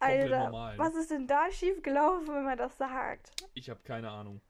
[0.00, 3.32] Alter, was ist denn da schiefgelaufen, wenn man das sagt?
[3.54, 4.40] Ich habe keine Ahnung.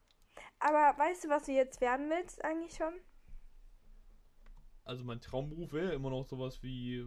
[0.59, 2.93] Aber weißt du, was du jetzt werden willst eigentlich schon?
[4.83, 7.05] Also mein Traumberuf wäre immer noch sowas wie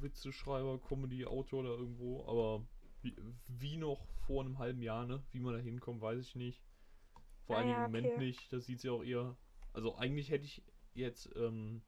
[0.00, 2.64] Witzeschreiber, Comedy-Autor oder irgendwo, aber
[3.02, 3.16] wie,
[3.48, 5.22] wie noch vor einem halben Jahr, ne?
[5.32, 6.62] Wie man da hinkommt, weiß ich nicht.
[7.46, 8.18] Vor Ah allem im ja, Moment okay.
[8.18, 8.52] nicht.
[8.52, 9.36] Das sieht ja auch eher.
[9.72, 11.82] Also eigentlich hätte ich jetzt ähm,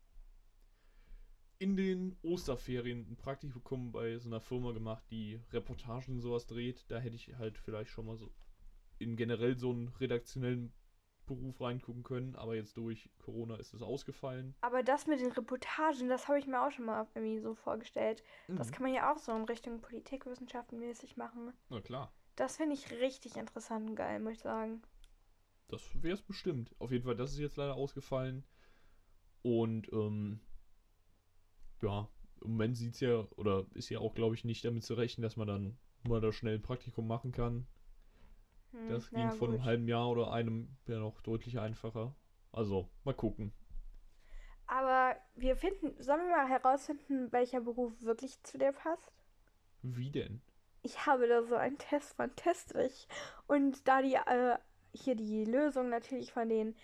[1.58, 6.84] in den Osterferien ein Praktikum bei so einer Firma gemacht, die Reportagen und sowas dreht.
[6.90, 8.32] Da hätte ich halt vielleicht schon mal so
[8.98, 10.72] in generell so einen redaktionellen
[11.26, 14.54] Beruf reingucken können, aber jetzt durch Corona ist es ausgefallen.
[14.62, 18.24] Aber das mit den Reportagen, das habe ich mir auch schon mal irgendwie so vorgestellt.
[18.56, 18.72] Das Mhm.
[18.72, 21.52] kann man ja auch so in Richtung Politikwissenschaften mäßig machen.
[21.68, 22.12] Na klar.
[22.36, 24.82] Das finde ich richtig interessant und geil, muss ich sagen.
[25.68, 26.74] Das wäre es bestimmt.
[26.78, 28.44] Auf jeden Fall, das ist jetzt leider ausgefallen.
[29.42, 30.40] Und ähm,
[31.82, 32.08] ja,
[32.42, 35.22] im Moment sieht es ja, oder ist ja auch, glaube ich, nicht damit zu rechnen,
[35.22, 37.66] dass man dann mal da schnell ein Praktikum machen kann.
[38.72, 42.14] Hm, Das ging ja, vor einem halben Jahr oder einem ja noch deutlich einfacher.
[42.50, 43.52] Also, mal gucken.
[44.66, 49.10] Aber wir finden, sollen wir mal herausfinden, welcher Beruf wirklich zu dir passt?
[49.82, 50.42] Wie denn?
[50.84, 53.08] Ich habe da so einen Test von Testrich.
[53.46, 54.56] Und da die, äh,
[54.92, 56.76] hier die Lösung natürlich von denen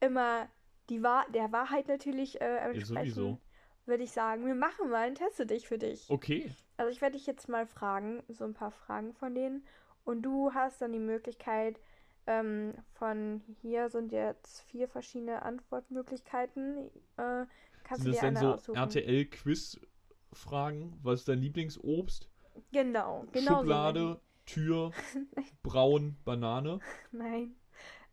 [0.00, 0.48] immer
[0.88, 3.38] die Wahr der Wahrheit natürlich äh, entsprechen,
[3.84, 6.08] würde ich sagen, wir machen mal einen Teste dich für dich.
[6.10, 6.50] Okay.
[6.76, 9.64] Also ich werde dich jetzt mal fragen, so ein paar Fragen von denen.
[10.04, 11.78] Und du hast dann die Möglichkeit,
[12.26, 16.90] ähm, von hier sind jetzt vier verschiedene Antwortmöglichkeiten.
[17.16, 17.46] Äh,
[17.84, 18.72] kannst Sind du das dir denn eine so.
[18.72, 20.98] RTL-Quiz-Fragen?
[21.02, 22.28] Was ist dein Lieblingsobst?
[22.72, 23.50] Genau, genau.
[23.50, 24.92] so Schublade, Tür,
[25.62, 26.80] braun, Banane.
[27.12, 27.56] Nein.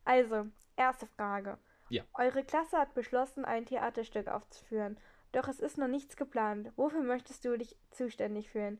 [0.06, 1.58] Also, erste Frage.
[1.90, 2.04] Ja.
[2.14, 4.98] Eure Klasse hat beschlossen, ein Theaterstück aufzuführen.
[5.32, 6.72] Doch es ist noch nichts geplant.
[6.76, 8.80] Wofür möchtest du dich zuständig fühlen?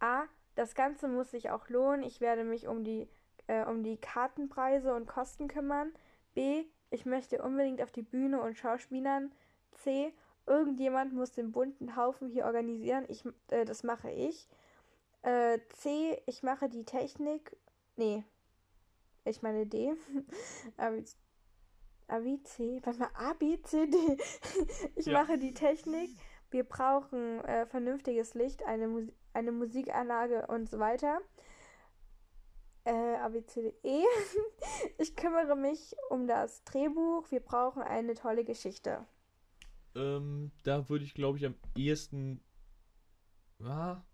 [0.00, 0.24] A.
[0.54, 2.02] Das Ganze muss sich auch lohnen.
[2.02, 3.08] Ich werde mich um die,
[3.46, 5.92] äh, um die Kartenpreise und Kosten kümmern.
[6.34, 6.64] B.
[6.90, 9.32] Ich möchte unbedingt auf die Bühne und Schauspielern.
[9.72, 10.12] C.
[10.46, 13.04] Irgendjemand muss den bunten Haufen hier organisieren.
[13.08, 14.48] Ich, äh, das mache ich.
[15.26, 16.22] Äh, C.
[16.26, 17.56] Ich mache die Technik.
[17.96, 18.24] Nee,
[19.24, 19.92] ich meine D.
[20.76, 21.02] A, B,
[22.06, 22.80] A, B, C.
[22.84, 23.96] Warte mal, A, B, C, D.
[24.96, 25.14] Ich Ja.
[25.24, 26.10] mache die Technik.
[26.50, 31.20] Wir brauchen äh, vernünftiges Licht, eine, Mus eine Musikanlage und so weiter.
[32.84, 34.04] Äh, A, B, C, D, E.
[34.98, 37.28] Ich kümmere mich um das Drehbuch.
[37.32, 39.04] Wir brauchen eine tolle Geschichte.
[39.96, 42.40] Ähm, da würde ich, glaube ich, am ehesten.
[43.58, 44.05] Ja,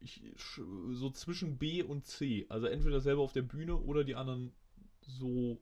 [0.00, 2.46] ich, so zwischen B und C.
[2.48, 4.52] Also entweder selber auf der Bühne oder die anderen
[5.00, 5.60] so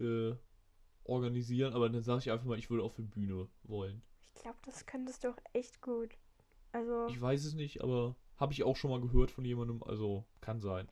[0.00, 0.34] äh,
[1.04, 1.72] organisieren.
[1.74, 4.02] Aber dann sage ich einfach mal, ich würde auf der Bühne wollen.
[4.22, 6.16] Ich glaube, das könntest du auch echt gut.
[6.72, 9.82] Also, Ich weiß es nicht, aber habe ich auch schon mal gehört von jemandem.
[9.82, 10.88] Also kann sein.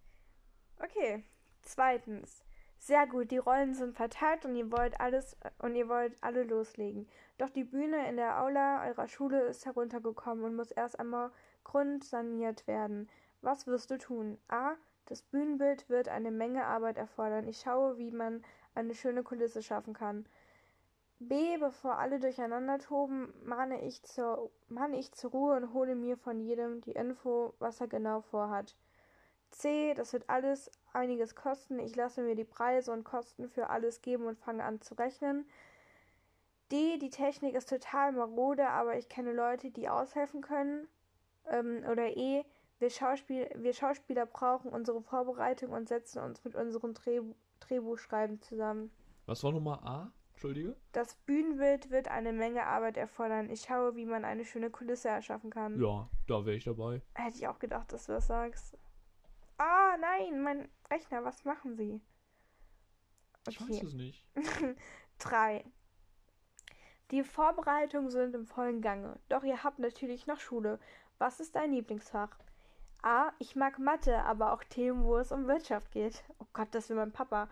[0.79, 1.25] okay.
[1.63, 2.45] Zweitens.
[2.79, 7.07] Sehr gut, die Rollen sind verteilt und ihr wollt alles und ihr wollt alle loslegen.
[7.39, 11.31] Doch die Bühne in der Aula eurer Schule ist heruntergekommen und muss erst einmal
[11.65, 13.09] grundsaniert werden.
[13.41, 14.39] Was wirst du tun?
[14.49, 14.75] A.
[15.07, 17.49] Das Bühnenbild wird eine Menge Arbeit erfordern.
[17.49, 18.45] Ich schaue, wie man
[18.75, 20.27] eine schöne Kulisse schaffen kann.
[21.19, 21.57] B.
[21.59, 26.41] Bevor alle durcheinander toben, mahne ich zur, mahne ich zur Ruhe und hole mir von
[26.41, 28.77] jedem die Info, was er genau vorhat.
[29.51, 29.95] C.
[29.95, 31.79] Das wird alles einiges kosten.
[31.79, 35.47] Ich lasse mir die Preise und Kosten für alles geben und fange an zu rechnen.
[36.73, 36.99] D.
[36.99, 40.89] Die Technik ist total marode, aber ich kenne Leute, die aushelfen können.
[41.51, 42.45] Ähm, oder E.
[42.79, 47.21] Wir, Schauspiel wir Schauspieler brauchen unsere Vorbereitung und setzen uns mit unserem Dreh
[47.61, 48.91] Drehbuchschreiben zusammen.
[49.27, 50.13] Was war Nummer A?
[50.33, 50.75] Entschuldige?
[50.91, 53.51] Das Bühnenbild wird eine Menge Arbeit erfordern.
[53.51, 55.81] Ich schaue, wie man eine schöne Kulisse erschaffen kann.
[55.81, 57.03] Ja, da wäre ich dabei.
[57.15, 58.77] Hätte ich auch gedacht, dass du das sagst.
[59.59, 62.01] Ah, nein, mein Rechner, was machen sie?
[63.49, 64.27] Ich weiß es nicht.
[65.19, 65.65] 3.
[67.13, 69.21] Die Vorbereitungen sind im vollen Gange.
[69.29, 70.81] Doch ihr habt natürlich noch Schule.
[71.23, 72.37] Was ist dein Lieblingsfach?
[73.01, 73.31] A.
[73.39, 76.25] Ich mag Mathe, aber auch Themen, wo es um Wirtschaft geht.
[76.41, 77.49] Oh Gott, das will mein Papa.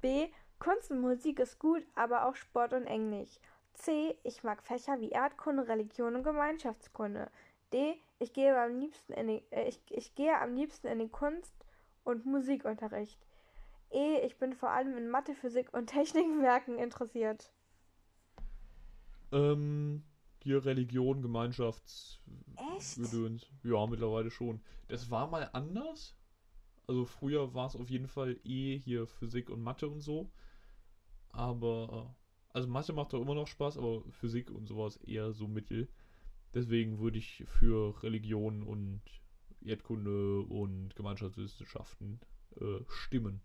[0.00, 0.28] B.
[0.58, 3.38] Kunst und Musik ist gut, aber auch Sport und Englisch.
[3.74, 4.16] C.
[4.22, 7.30] Ich mag Fächer wie Erdkunde, Religion und Gemeinschaftskunde.
[7.74, 8.00] D.
[8.20, 11.66] Ich gehe am liebsten in den, äh, ich, ich gehe am liebsten in den Kunst-
[12.04, 13.20] und Musikunterricht.
[13.90, 14.20] E.
[14.20, 17.50] Ich bin vor allem in Mathe, Physik und Technikwerken interessiert.
[19.30, 20.04] Ähm,
[20.42, 22.20] hier Religion, Gemeinschafts...
[22.76, 22.96] Echt?
[22.96, 23.46] Gedöns.
[23.62, 24.60] Ja, mittlerweile schon.
[24.88, 26.16] Das war mal anders.
[26.86, 30.30] Also früher war es auf jeden Fall eh hier Physik und Mathe und so.
[31.30, 35.46] Aber, äh, also Mathe macht doch immer noch Spaß, aber Physik und sowas eher so
[35.46, 35.88] mittel.
[36.52, 39.02] Deswegen würde ich für Religion und
[39.64, 42.20] Erdkunde und Gemeinschaftswissenschaften
[42.60, 43.40] äh, stimmen.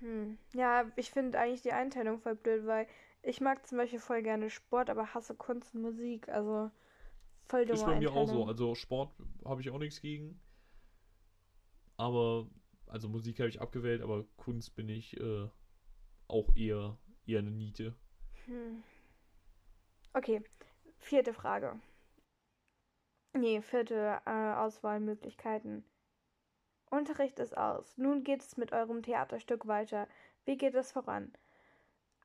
[0.00, 0.38] Hm.
[0.54, 2.86] Ja, ich finde eigentlich die Einteilung voll blöd, weil
[3.22, 6.28] ich mag zum Beispiel voll gerne Sport, aber hasse Kunst und Musik.
[6.28, 6.70] Also
[7.46, 8.46] voll dumme Ist bei mir auch so.
[8.46, 9.12] Also Sport
[9.44, 10.40] habe ich auch nichts gegen.
[11.96, 12.48] Aber,
[12.86, 15.48] also Musik habe ich abgewählt, aber Kunst bin ich äh,
[16.28, 17.96] auch eher, eher eine Niete.
[18.46, 18.82] Hm.
[20.12, 20.42] Okay,
[20.98, 21.78] vierte Frage.
[23.34, 25.84] Nee, vierte äh, Auswahlmöglichkeiten.
[26.90, 27.98] Unterricht ist aus.
[27.98, 30.08] Nun geht es mit eurem Theaterstück weiter.
[30.44, 31.32] Wie geht es voran?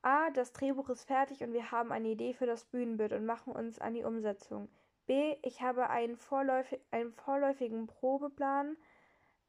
[0.04, 0.28] A.
[0.30, 3.78] Das Drehbuch ist fertig und wir haben eine Idee für das Bühnenbild und machen uns
[3.78, 4.68] an die Umsetzung.
[5.06, 5.36] B.
[5.40, 8.76] Ich habe einen, vorläufig, einen vorläufigen Probeplan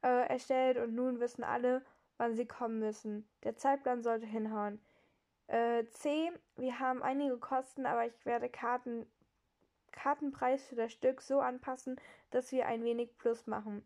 [0.02, 1.84] äh, erstellt und nun wissen alle,
[2.16, 3.28] wann sie kommen müssen.
[3.44, 4.80] Der Zeitplan sollte hinhauen.
[5.48, 6.32] Äh, C.
[6.56, 9.06] Wir haben einige Kosten, aber ich werde Karten,
[9.92, 12.00] Kartenpreis für das Stück so anpassen,
[12.32, 13.86] dass wir ein wenig Plus machen.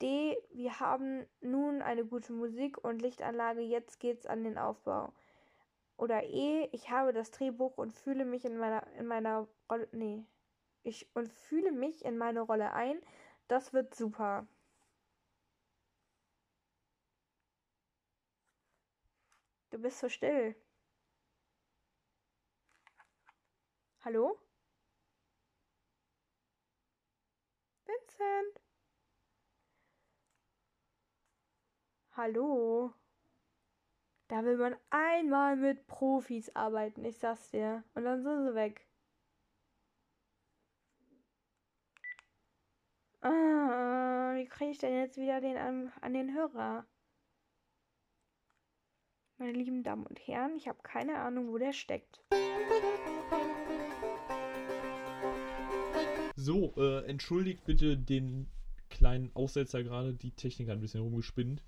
[0.00, 0.38] D.
[0.54, 5.12] Wir haben nun eine gute Musik und Lichtanlage, jetzt geht's an den Aufbau.
[6.00, 6.68] Oder E.
[6.72, 9.86] Ich habe das Drehbuch und fühle mich in meiner, in meiner Rolle.
[9.92, 10.24] Nee.
[10.82, 13.00] Ich und fühle mich in meine Rolle ein.
[13.48, 14.46] Das wird super.
[19.70, 20.54] Du bist so still.
[24.04, 24.38] Hallo?
[27.86, 28.60] Vincent?
[32.12, 32.94] Hallo?
[34.30, 37.82] Da will man einmal mit Profis arbeiten, ich sag's dir.
[37.94, 38.86] Und dann sind sie weg.
[43.22, 46.86] Ah, wie kriege ich denn jetzt wieder den an, an den Hörer?
[49.38, 52.22] Meine lieben Damen und Herren, ich habe keine Ahnung, wo der steckt.
[56.36, 58.48] So, äh, entschuldigt bitte den
[58.90, 60.14] kleinen Aussetzer gerade.
[60.14, 61.64] Die Technik hat ein bisschen rumgespinnt.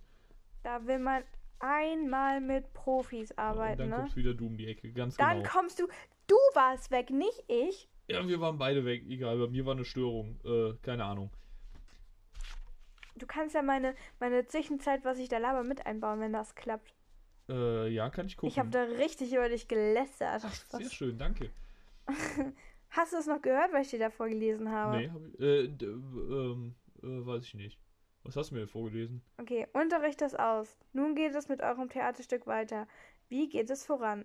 [0.62, 1.24] Da will man
[1.62, 3.96] einmal mit Profis arbeiten, dann ne?
[3.96, 5.48] kommst wieder du um die Ecke, ganz Dann genau.
[5.48, 5.86] kommst du.
[6.26, 7.88] Du warst weg, nicht ich.
[8.08, 9.04] Ja, wir waren beide weg.
[9.08, 10.38] Egal, bei mir war eine Störung.
[10.44, 11.30] Äh, keine Ahnung.
[13.16, 16.94] Du kannst ja meine, meine Zwischenzeit, was ich da laber, mit einbauen, wenn das klappt.
[17.48, 18.48] Äh, ja, kann ich gucken.
[18.48, 20.42] Ich habe da richtig über dich gelästert.
[20.44, 21.50] Ach, sehr Was- schön, danke.
[22.90, 24.96] Hast du es noch gehört, was ich dir da vorgelesen habe?
[24.98, 27.78] Nee, hab ich, äh, ähm, äh, weiß ich nicht.
[28.24, 29.22] Was hast du mir vorgelesen?
[29.40, 30.76] Okay, Unterricht ist aus.
[30.92, 32.86] Nun geht es mit eurem Theaterstück weiter.
[33.28, 34.24] Wie geht es voran?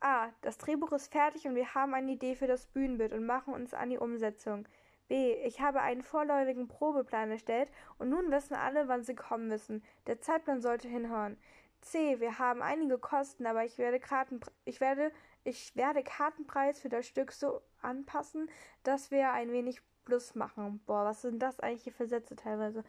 [0.00, 0.28] A.
[0.42, 3.72] Das Drehbuch ist fertig und wir haben eine Idee für das Bühnenbild und machen uns
[3.72, 4.68] an die Umsetzung.
[5.08, 5.34] B.
[5.44, 9.82] Ich habe einen vorläufigen Probeplan erstellt und nun wissen alle, wann sie kommen müssen.
[10.06, 11.38] Der Zeitplan sollte hinhauen.
[11.80, 12.20] C.
[12.20, 15.12] Wir haben einige Kosten, aber ich werde, Karten, ich werde,
[15.44, 18.50] ich werde Kartenpreis für das Stück so anpassen,
[18.82, 20.80] dass wir ein wenig Plus machen.
[20.86, 22.84] Boah, was sind das eigentlich hier für Sätze teilweise?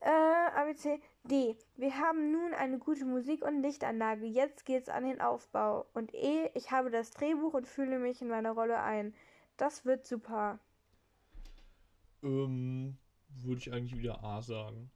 [0.00, 1.02] Äh, ABC.
[1.24, 1.56] D.
[1.76, 4.24] Wir haben nun eine gute Musik- und Lichtanlage.
[4.24, 5.86] Jetzt geht's an den Aufbau.
[5.92, 6.50] Und E.
[6.54, 9.14] Ich habe das Drehbuch und fühle mich in meine Rolle ein.
[9.58, 10.58] Das wird super.
[12.22, 12.96] Ähm,
[13.28, 14.90] würde ich eigentlich wieder A sagen.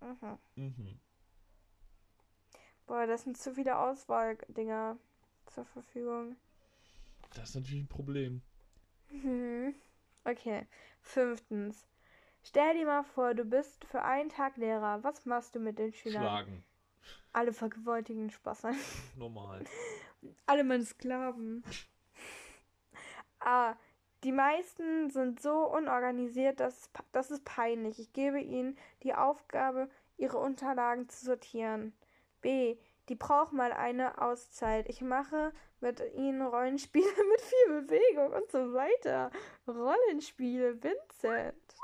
[0.00, 0.38] Mhm.
[0.56, 1.00] Mhm.
[2.86, 4.98] Boah, das sind zu viele Auswahldinger
[5.46, 6.36] zur Verfügung.
[7.34, 8.42] Das ist natürlich ein Problem.
[9.10, 9.74] Mhm.
[10.24, 10.66] Okay.
[11.00, 11.86] Fünftens.
[12.42, 15.02] Stell dir mal vor, du bist für einen Tag Lehrer.
[15.02, 16.22] Was machst du mit den Schülern?
[16.22, 16.64] Schlagen.
[17.32, 18.66] Alle vergewaltigen Spaß.
[19.16, 19.64] Normal.
[20.46, 21.62] Alle meine Sklaven.
[23.38, 23.76] Ah,
[24.24, 27.98] die meisten sind so unorganisiert, dass das ist peinlich.
[27.98, 31.94] Ich gebe ihnen die Aufgabe, ihre Unterlagen zu sortieren.
[32.42, 32.76] B.
[33.08, 34.88] Die brauchen mal eine Auszeit.
[34.88, 39.30] Ich mache mit ihnen Rollenspiele mit viel Bewegung und so weiter.
[39.66, 41.76] Rollenspiele, Vincent.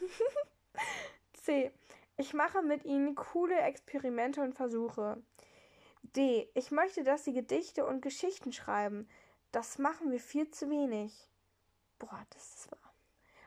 [1.32, 1.72] C.
[2.16, 5.22] Ich mache mit ihnen coole Experimente und Versuche.
[6.02, 6.48] D.
[6.54, 9.08] Ich möchte, dass sie Gedichte und Geschichten schreiben.
[9.52, 11.30] Das machen wir viel zu wenig.
[11.98, 12.94] Boah, das ist wahr.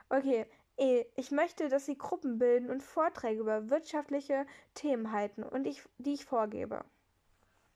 [0.09, 0.45] Okay.
[0.77, 1.05] E.
[1.15, 6.13] Ich möchte, dass sie Gruppen bilden und Vorträge über wirtschaftliche Themen halten und ich, die
[6.13, 6.85] ich vorgebe.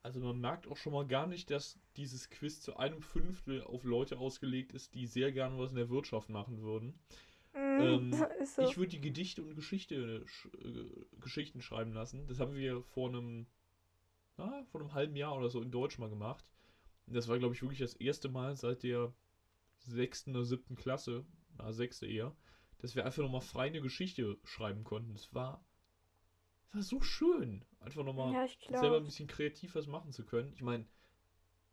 [0.03, 3.83] Also man merkt auch schon mal gar nicht, dass dieses Quiz zu einem Fünftel auf
[3.85, 6.99] Leute ausgelegt ist, die sehr gerne was in der Wirtschaft machen würden.
[7.53, 8.13] Mm, Ähm,
[8.45, 8.61] so.
[8.63, 10.89] Ich würde die Gedichte und Geschichte, sch, äh,
[11.21, 12.27] Geschichten schreiben lassen.
[12.27, 13.47] Das haben wir vor einem,
[14.37, 16.45] na, vor einem halben Jahr oder so in Deutsch mal gemacht.
[17.07, 19.13] Und das war, glaube ich, wirklich das erste Mal seit der
[19.79, 21.25] sechsten oder siebten Klasse,
[21.57, 22.35] na, sechste eher,
[22.79, 25.13] dass wir einfach nochmal frei eine Geschichte schreiben konnten.
[25.13, 25.65] Das war,
[26.73, 27.65] war so schön.
[27.79, 28.47] Einfach nochmal ja,
[28.79, 30.53] selber ein bisschen kreativ was machen zu können.
[30.53, 30.85] Ich meine,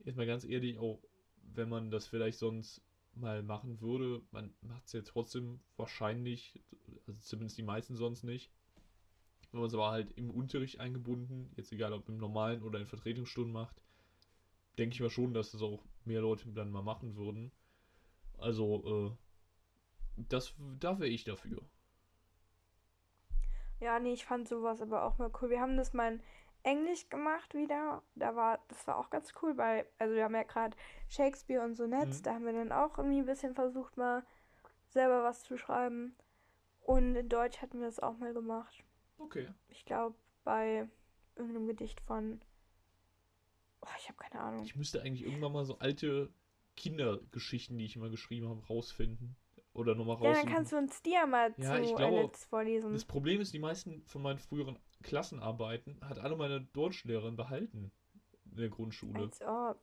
[0.05, 1.03] jetzt mal ganz ehrlich, auch
[1.43, 2.83] wenn man das vielleicht sonst
[3.15, 6.63] mal machen würde, man macht es ja trotzdem wahrscheinlich,
[7.07, 8.51] also zumindest die meisten sonst nicht.
[9.51, 12.87] Wenn man es aber halt im Unterricht eingebunden, jetzt egal ob im normalen oder in
[12.87, 13.83] Vertretungsstunden macht,
[14.79, 17.51] denke ich mal schon, dass das auch mehr Leute dann mal machen würden.
[18.39, 19.17] Also,
[20.17, 21.63] äh, das, da wäre ich dafür.
[23.81, 25.51] Ja, nee, ich fand sowas aber auch mal cool.
[25.51, 26.23] Wir haben das mal in
[26.63, 28.03] Englisch gemacht wieder.
[28.15, 30.77] Da war, das war auch ganz cool, weil, also wir haben ja gerade
[31.09, 32.23] Shakespeare und so Netz, Mhm.
[32.23, 34.25] da haben wir dann auch irgendwie ein bisschen versucht, mal
[34.89, 36.15] selber was zu schreiben.
[36.83, 38.85] Und in Deutsch hatten wir das auch mal gemacht.
[39.19, 39.49] Okay.
[39.69, 40.89] Ich glaube, bei
[41.37, 42.41] irgendeinem Gedicht von.
[43.83, 44.65] Oh, ich habe keine Ahnung.
[44.65, 46.33] Ich müsste eigentlich irgendwann mal so alte
[46.77, 49.37] Kindergeschichten, die ich immer geschrieben habe, rausfinden.
[49.73, 52.93] Oder nochmal Ja, dann kannst du uns die ja mal Ja, zu ich glaube, vorlesen.
[52.93, 57.93] Das Problem ist, die meisten von meinen früheren Klassenarbeiten hat alle meine Deutschlehrerin behalten
[58.51, 59.23] in der Grundschule.
[59.23, 59.79] Als ob.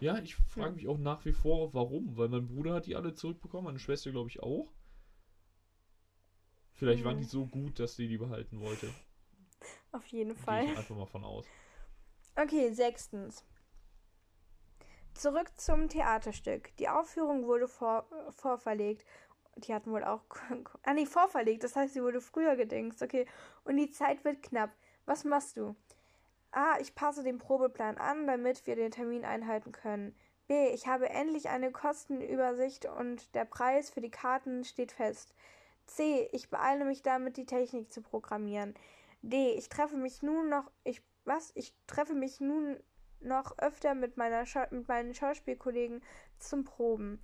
[0.00, 2.16] Ja, ich frage mich auch nach wie vor, warum.
[2.16, 4.72] Weil mein Bruder hat die alle zurückbekommen, meine Schwester glaube ich auch.
[6.72, 7.20] Vielleicht waren Hm.
[7.20, 8.92] die so gut, dass sie die behalten wollte.
[9.92, 10.64] Auf jeden Gehe Fall.
[10.64, 11.46] ich einfach mal von aus.
[12.36, 13.44] Okay, sechstens.
[15.14, 16.74] Zurück zum Theaterstück.
[16.78, 19.04] Die Aufführung wurde vor, vorverlegt.
[19.56, 20.24] Die hatten wohl auch.
[20.82, 21.64] Ah, nee, vorverlegt.
[21.64, 23.02] Das heißt, sie wurde früher gedingst.
[23.02, 23.26] Okay.
[23.64, 24.70] Und die Zeit wird knapp.
[25.06, 25.74] Was machst du?
[26.52, 26.78] A.
[26.80, 30.14] Ich passe den Probeplan an, damit wir den Termin einhalten können.
[30.48, 30.68] B.
[30.70, 35.34] Ich habe endlich eine Kostenübersicht und der Preis für die Karten steht fest.
[35.86, 36.28] C.
[36.32, 38.74] Ich beeile mich damit, die Technik zu programmieren.
[39.22, 39.52] D.
[39.52, 40.70] Ich treffe mich nun noch.
[40.84, 41.02] Ich.
[41.24, 41.52] Was?
[41.54, 42.78] Ich treffe mich nun
[43.20, 46.02] noch öfter mit, meiner mit meinen Schauspielkollegen
[46.38, 47.20] zum Proben.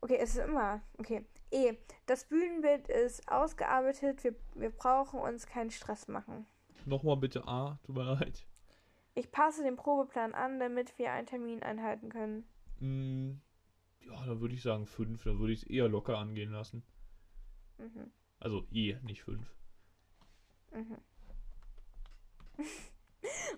[0.00, 0.80] Okay, es ist immer.
[0.98, 1.24] Okay.
[1.50, 1.74] E.
[2.06, 4.24] Das Bühnenbild ist ausgearbeitet.
[4.24, 6.46] Wir, wir brauchen uns keinen Stress machen.
[6.84, 8.46] Nochmal bitte A, tut mir leid.
[9.14, 12.44] Ich passe den Probeplan an, damit wir einen Termin einhalten können.
[12.80, 13.40] Mm,
[14.00, 15.22] ja, dann würde ich sagen 5.
[15.24, 16.82] Dann würde ich es eher locker angehen lassen.
[17.78, 18.10] Mhm.
[18.40, 19.46] Also E, nicht 5.
[20.72, 20.98] Mhm.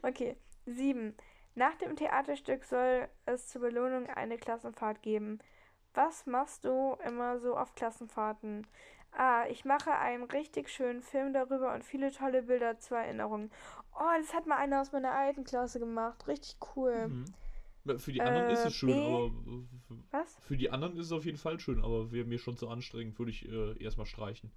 [0.03, 0.37] okay.
[0.67, 1.15] 7.
[1.55, 5.39] Nach dem Theaterstück soll es zur Belohnung eine Klassenfahrt geben.
[5.95, 8.67] Was machst du immer so auf Klassenfahrten?
[9.13, 9.47] A.
[9.49, 13.51] Ich mache einen richtig schönen Film darüber und viele tolle Bilder zur Erinnerung.
[13.95, 16.27] Oh, das hat mal einer aus meiner alten Klasse gemacht.
[16.29, 17.09] Richtig cool.
[17.09, 17.35] Mhm.
[17.99, 19.05] Für die anderen ist Äh, es schön, B.
[19.05, 19.31] aber
[20.13, 20.37] Was?
[20.43, 23.19] für die anderen ist es auf jeden Fall schön, aber wäre mir schon zu anstrengend,
[23.19, 24.51] würde ich äh, erstmal streichen.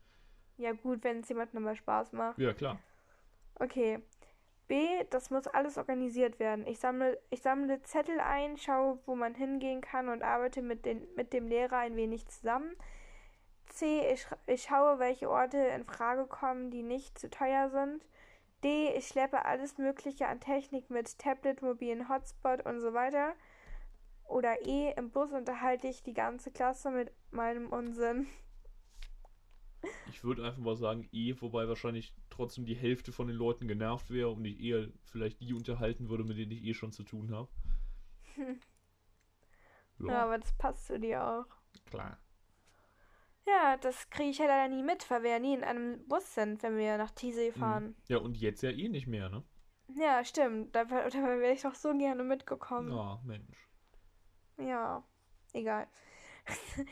[0.57, 2.39] Ja, gut, wenn es jemandem mal Spaß macht.
[2.39, 2.79] Ja, klar.
[3.59, 3.99] Okay.
[4.67, 6.65] B, das muss alles organisiert werden.
[6.65, 11.07] Ich sammle, ich sammle Zettel ein, schaue, wo man hingehen kann und arbeite mit, den,
[11.15, 12.75] mit dem Lehrer ein wenig zusammen.
[13.67, 18.05] C, ich, ich schaue, welche Orte in Frage kommen, die nicht zu teuer sind.
[18.63, 23.33] D, ich schleppe alles Mögliche an Technik mit Tablet, mobilen Hotspot und so weiter.
[24.25, 28.27] Oder E, im Bus unterhalte ich die ganze Klasse mit meinem Unsinn.
[30.09, 34.09] Ich würde einfach mal sagen E, wobei wahrscheinlich trotzdem die Hälfte von den Leuten genervt
[34.09, 37.31] wäre und ich eher vielleicht die unterhalten würde, mit denen ich eh schon zu tun
[37.31, 37.49] habe.
[38.35, 38.59] Hm.
[39.99, 40.07] Ja.
[40.07, 41.45] ja, aber das passt zu dir auch.
[41.85, 42.17] Klar.
[43.45, 46.33] Ja, das kriege ich ja leider nie mit, weil wir ja nie in einem Bus
[46.33, 47.59] sind, wenn wir nach Teesee mhm.
[47.59, 47.95] fahren.
[48.07, 49.43] Ja, und jetzt ja eh nicht mehr, ne?
[49.95, 50.75] Ja, stimmt.
[50.75, 52.91] Da, da wäre ich doch so gerne mitgekommen.
[52.91, 53.69] Ja, Mensch.
[54.57, 55.03] Ja,
[55.53, 55.87] egal.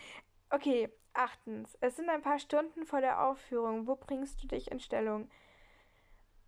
[0.50, 1.78] okay, achtens.
[1.82, 3.88] Es sind ein paar Stunden vor der Aufführung.
[3.88, 5.30] Wo bringst du dich in Stellung?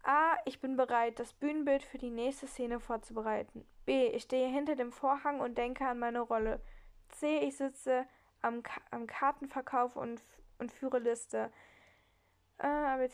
[0.03, 0.35] A.
[0.45, 3.65] Ich bin bereit, das Bühnenbild für die nächste Szene vorzubereiten.
[3.85, 4.07] B.
[4.07, 6.61] Ich stehe hinter dem Vorhang und denke an meine Rolle.
[7.09, 7.39] C.
[7.39, 8.05] Ich sitze
[8.41, 10.21] am, Ka am Kartenverkauf und,
[10.59, 11.51] und führe Liste.
[12.57, 13.09] Äh,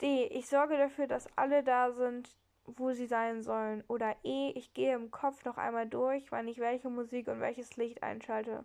[0.00, 0.26] D.
[0.26, 2.36] Ich sorge dafür, dass alle da sind,
[2.66, 3.82] wo sie sein sollen.
[3.88, 4.50] Oder E.
[4.50, 8.64] Ich gehe im Kopf noch einmal durch, wann ich welche Musik und welches Licht einschalte.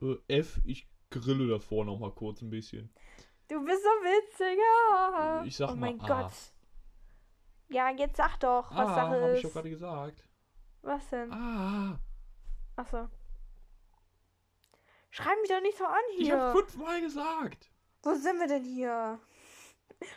[0.00, 0.60] Äh, F.
[0.64, 0.88] Ich
[1.20, 2.92] grille davor noch mal kurz ein bisschen.
[3.48, 4.58] Du bist so witzig.
[4.58, 5.44] Ja.
[5.44, 6.22] Ich sag oh mal mein A.
[6.22, 6.32] Gott.
[7.68, 9.22] Ja, jetzt sag doch, was ah, Sache ist.
[9.22, 10.24] hab ich doch gerade gesagt.
[10.82, 11.32] Was denn?
[11.32, 11.98] Ah.
[12.76, 13.08] Achso.
[15.10, 16.24] Schreib mich doch nicht so an hier.
[16.24, 17.70] Ich hab fünfmal gesagt.
[18.02, 19.20] Wo sind wir denn hier?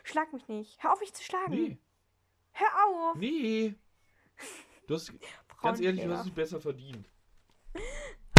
[0.03, 0.81] Schlag mich nicht.
[0.83, 1.51] Hör auf, mich zu schlagen.
[1.51, 1.77] Nee.
[2.51, 3.15] Hör auf.
[3.15, 3.75] Nee.
[4.87, 5.13] Du hast,
[5.61, 7.07] ganz ehrlich, du hast es besser verdient.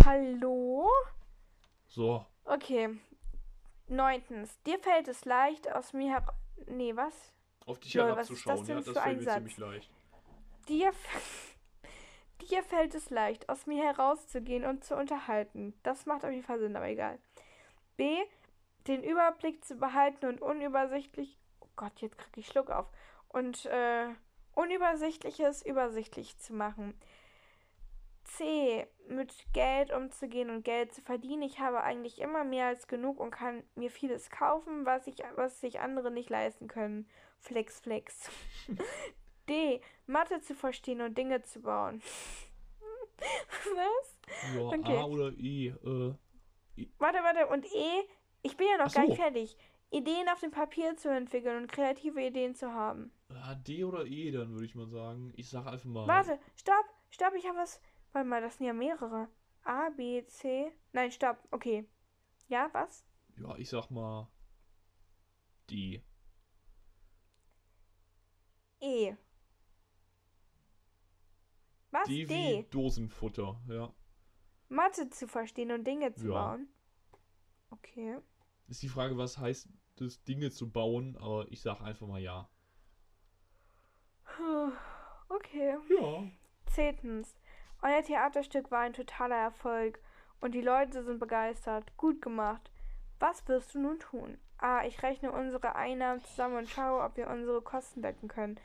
[0.04, 0.90] Hallo?
[1.86, 2.26] So.
[2.48, 2.98] Okay.
[3.88, 4.60] Neuntens.
[4.62, 6.34] Dir fällt es leicht, aus mir herab...
[6.66, 7.32] Nee, was?
[7.66, 9.34] Auf dich herabzuschauen, ja, das fällt mir Satz?
[9.34, 9.90] ziemlich leicht.
[10.68, 10.92] Dir...
[12.50, 15.74] Dir fällt es leicht, aus mir herauszugehen und zu unterhalten.
[15.82, 17.18] Das macht auf jeden Fall Sinn, aber egal.
[17.96, 18.16] B.
[18.86, 21.36] Den Überblick zu behalten und unübersichtlich.
[21.60, 22.86] Oh Gott, jetzt krieg ich Schluck auf.
[23.28, 24.06] Und äh,
[24.54, 26.94] Unübersichtliches übersichtlich zu machen.
[28.28, 28.86] C.
[29.08, 31.42] Mit Geld umzugehen und Geld zu verdienen.
[31.42, 35.60] Ich habe eigentlich immer mehr als genug und kann mir vieles kaufen, was, ich, was
[35.60, 37.08] sich andere nicht leisten können.
[37.40, 38.30] Flex, flex.
[39.48, 39.80] D.
[40.06, 42.02] Mathe zu verstehen und Dinge zu bauen.
[43.20, 44.54] Was?
[44.54, 44.96] Ja, okay.
[44.96, 45.68] A oder E.
[45.68, 46.14] Äh,
[46.76, 46.88] e.
[46.98, 47.46] Warte, warte.
[47.48, 48.04] Und E?
[48.42, 49.00] Ich bin ja noch so.
[49.00, 49.56] gar nicht fertig.
[49.90, 53.10] Ideen auf dem Papier zu entwickeln und kreative Ideen zu haben.
[53.30, 55.32] Ja, D oder E, dann würde ich mal sagen.
[55.36, 56.06] Ich sag einfach mal.
[56.06, 57.80] Warte, stopp, stopp, ich habe was.
[58.12, 59.28] Warte mal, das sind ja mehrere.
[59.62, 60.72] A, B, C.
[60.92, 61.86] Nein, stopp, okay.
[62.48, 63.04] Ja, was?
[63.36, 64.28] Ja, ich sag mal.
[65.70, 66.02] D.
[68.80, 69.14] E.
[71.90, 72.06] Was?
[72.06, 72.66] D, D?
[72.70, 73.92] Dosenfutter, ja.
[74.68, 76.34] Mathe zu verstehen und Dinge zu ja.
[76.34, 76.68] bauen.
[77.70, 78.18] Okay.
[78.68, 82.48] Ist die Frage, was heißt das, Dinge zu bauen, aber ich sag einfach mal ja.
[85.28, 85.76] Okay.
[85.88, 86.30] Ja.
[86.66, 87.34] Zehntens.
[87.80, 90.00] Euer Theaterstück war ein totaler Erfolg
[90.40, 91.96] und die Leute sind begeistert.
[91.96, 92.70] Gut gemacht.
[93.20, 94.38] Was wirst du nun tun?
[94.58, 94.84] A.
[94.84, 98.58] Ich rechne unsere Einnahmen zusammen und schaue, ob wir unsere Kosten decken können.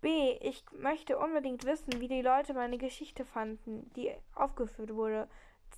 [0.00, 0.38] B.
[0.40, 5.28] Ich möchte unbedingt wissen, wie die Leute meine Geschichte fanden, die aufgeführt wurde.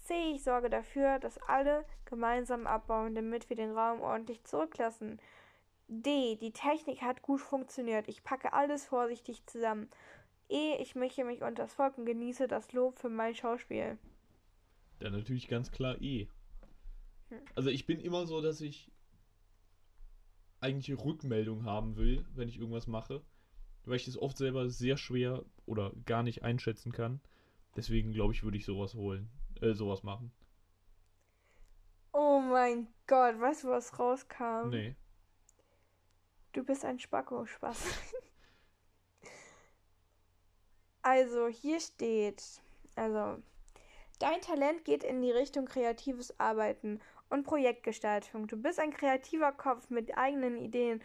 [0.04, 0.32] C.
[0.32, 5.20] Ich sorge dafür, dass alle gemeinsam abbauen, damit wir den Raum ordentlich zurücklassen.
[5.88, 6.36] D.
[6.36, 8.08] Die Technik hat gut funktioniert.
[8.08, 9.90] Ich packe alles vorsichtig zusammen.
[10.52, 10.76] E.
[10.80, 13.98] Ich mische mich unter das Volk und genieße das Lob für mein Schauspiel.
[15.00, 16.28] Dann natürlich ganz klar E.
[17.30, 17.38] Hm.
[17.54, 18.92] Also ich bin immer so, dass ich
[20.60, 23.22] eigentlich Rückmeldung haben will, wenn ich irgendwas mache
[23.84, 27.20] weil ich das oft selber sehr schwer oder gar nicht einschätzen kann.
[27.76, 29.30] Deswegen glaube ich, würde ich sowas holen,
[29.60, 30.32] äh, sowas machen.
[32.12, 34.68] Oh mein Gott, weißt du, was rauskam?
[34.68, 34.94] Nee.
[36.52, 37.82] Du bist ein Spacko, Spaß.
[41.02, 42.42] also, hier steht,
[42.96, 43.38] also,
[44.18, 47.00] dein Talent geht in die Richtung kreatives Arbeiten
[47.30, 48.46] und Projektgestaltung.
[48.46, 51.02] Du bist ein kreativer Kopf mit eigenen Ideen.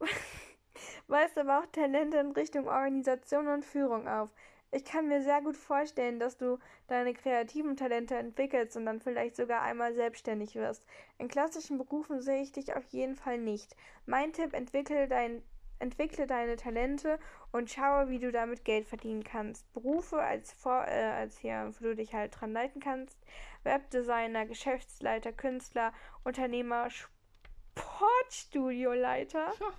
[1.08, 4.30] weist aber auch Talente in Richtung Organisation und Führung auf.
[4.72, 9.34] Ich kann mir sehr gut vorstellen, dass du deine kreativen Talente entwickelst und dann vielleicht
[9.34, 10.84] sogar einmal selbstständig wirst.
[11.18, 13.74] In klassischen Berufen sehe ich dich auf jeden Fall nicht.
[14.06, 15.42] Mein Tipp, entwickle, dein,
[15.80, 17.18] entwickle deine Talente
[17.52, 19.70] und schaue, wie du damit Geld verdienen kannst.
[19.72, 23.18] Berufe als, Vor äh, als hier, wo du dich halt dran leiten kannst.
[23.64, 29.52] Webdesigner, Geschäftsleiter, Künstler, Unternehmer, Sportstudioleiter.
[29.58, 29.72] Ja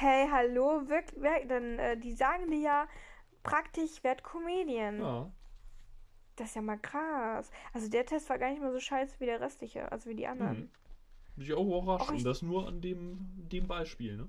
[0.00, 2.86] Hey, hallo, wirklich, wer- dann, äh, die sagen dir ja,
[3.42, 5.00] praktisch werd Comedian.
[5.00, 5.32] Ja.
[6.36, 7.50] Das ist ja mal krass.
[7.72, 10.28] Also der Test war gar nicht mal so scheiße wie der restliche, also wie die
[10.28, 10.56] anderen.
[10.56, 10.70] Mhm.
[11.34, 12.10] Bin ich auch überrascht.
[12.10, 13.18] Auch Und das nur an dem,
[13.50, 14.28] dem Beispiel, ne?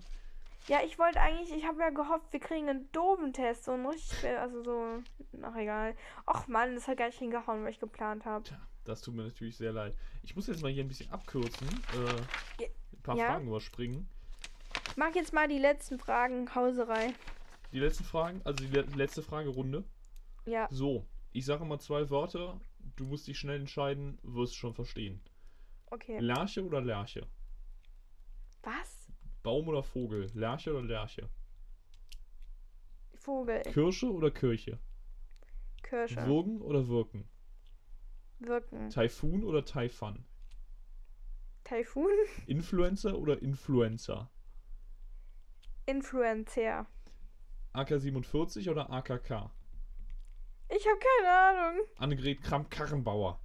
[0.69, 3.85] Ja, ich wollte eigentlich, ich habe ja gehofft, wir kriegen einen doofen Test, so ein
[3.85, 5.03] richtig, also so,
[5.41, 5.95] ach egal.
[6.27, 8.43] Och Mann, das hat gar nicht hingehauen, was ich geplant habe.
[8.43, 9.95] Tja, das tut mir natürlich sehr leid.
[10.21, 11.67] Ich muss jetzt mal hier ein bisschen abkürzen.
[12.57, 13.25] Äh, ein paar Ja?
[13.25, 14.07] Fragen überspringen.
[14.95, 17.13] Mach jetzt mal die letzten Fragen, Hauserei.
[17.73, 19.83] Die letzten Fragen, also die le letzte Fragerunde.
[20.45, 22.59] Ja, So, ich sage mal zwei Wörter.
[22.95, 25.19] Du musst dich schnell entscheiden, wirst schon verstehen.
[25.87, 26.19] okay.
[26.19, 27.27] Lerche oder Lerche?
[28.63, 28.98] Was?
[29.43, 30.29] Baum oder Vogel?
[30.33, 31.29] Lerche oder Lerche?
[33.15, 34.79] Vogel, Kirsche oder Kirche?
[35.83, 37.27] Kirsche, Würgen oder Wirken?
[38.39, 40.25] Wirken, Taifun oder Taifan?
[41.63, 42.11] Taifun,
[42.47, 44.29] Influencer oder Influencer?
[45.85, 46.87] Influencer.
[47.73, 49.51] AK-47 oder AKK?
[50.69, 51.85] Ich habe keine Ahnung.
[51.97, 53.39] Annegret Kramp-Karrenbauer.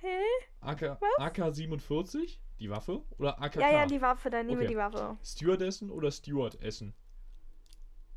[0.00, 0.20] Hä?
[0.60, 1.18] AK, Was?
[1.18, 3.60] AK-47, die Waffe, oder AKK?
[3.60, 4.74] Ja, ja, die Waffe, dann nehmen wir Okay.
[4.74, 5.18] die Waffe.
[5.22, 6.94] Stewardessen oder Stewardessen?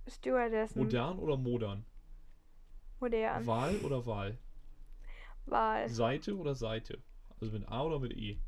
[0.07, 0.81] Stewardessen.
[0.81, 1.85] Modern oder modern?
[2.99, 3.45] Modern.
[3.45, 4.37] Wahl oder Wahl?
[5.45, 5.89] Wahl.
[5.89, 7.01] Seite oder Seite?
[7.39, 8.39] Also mit A oder mit E?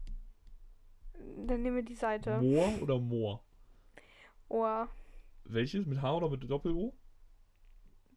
[1.13, 2.39] Dann nehmen wir die Seite.
[2.39, 3.43] Moor oder Moor?
[4.49, 4.89] Ohr.
[5.45, 5.85] Welches?
[5.85, 6.93] Mit H oder mit Doppel-O?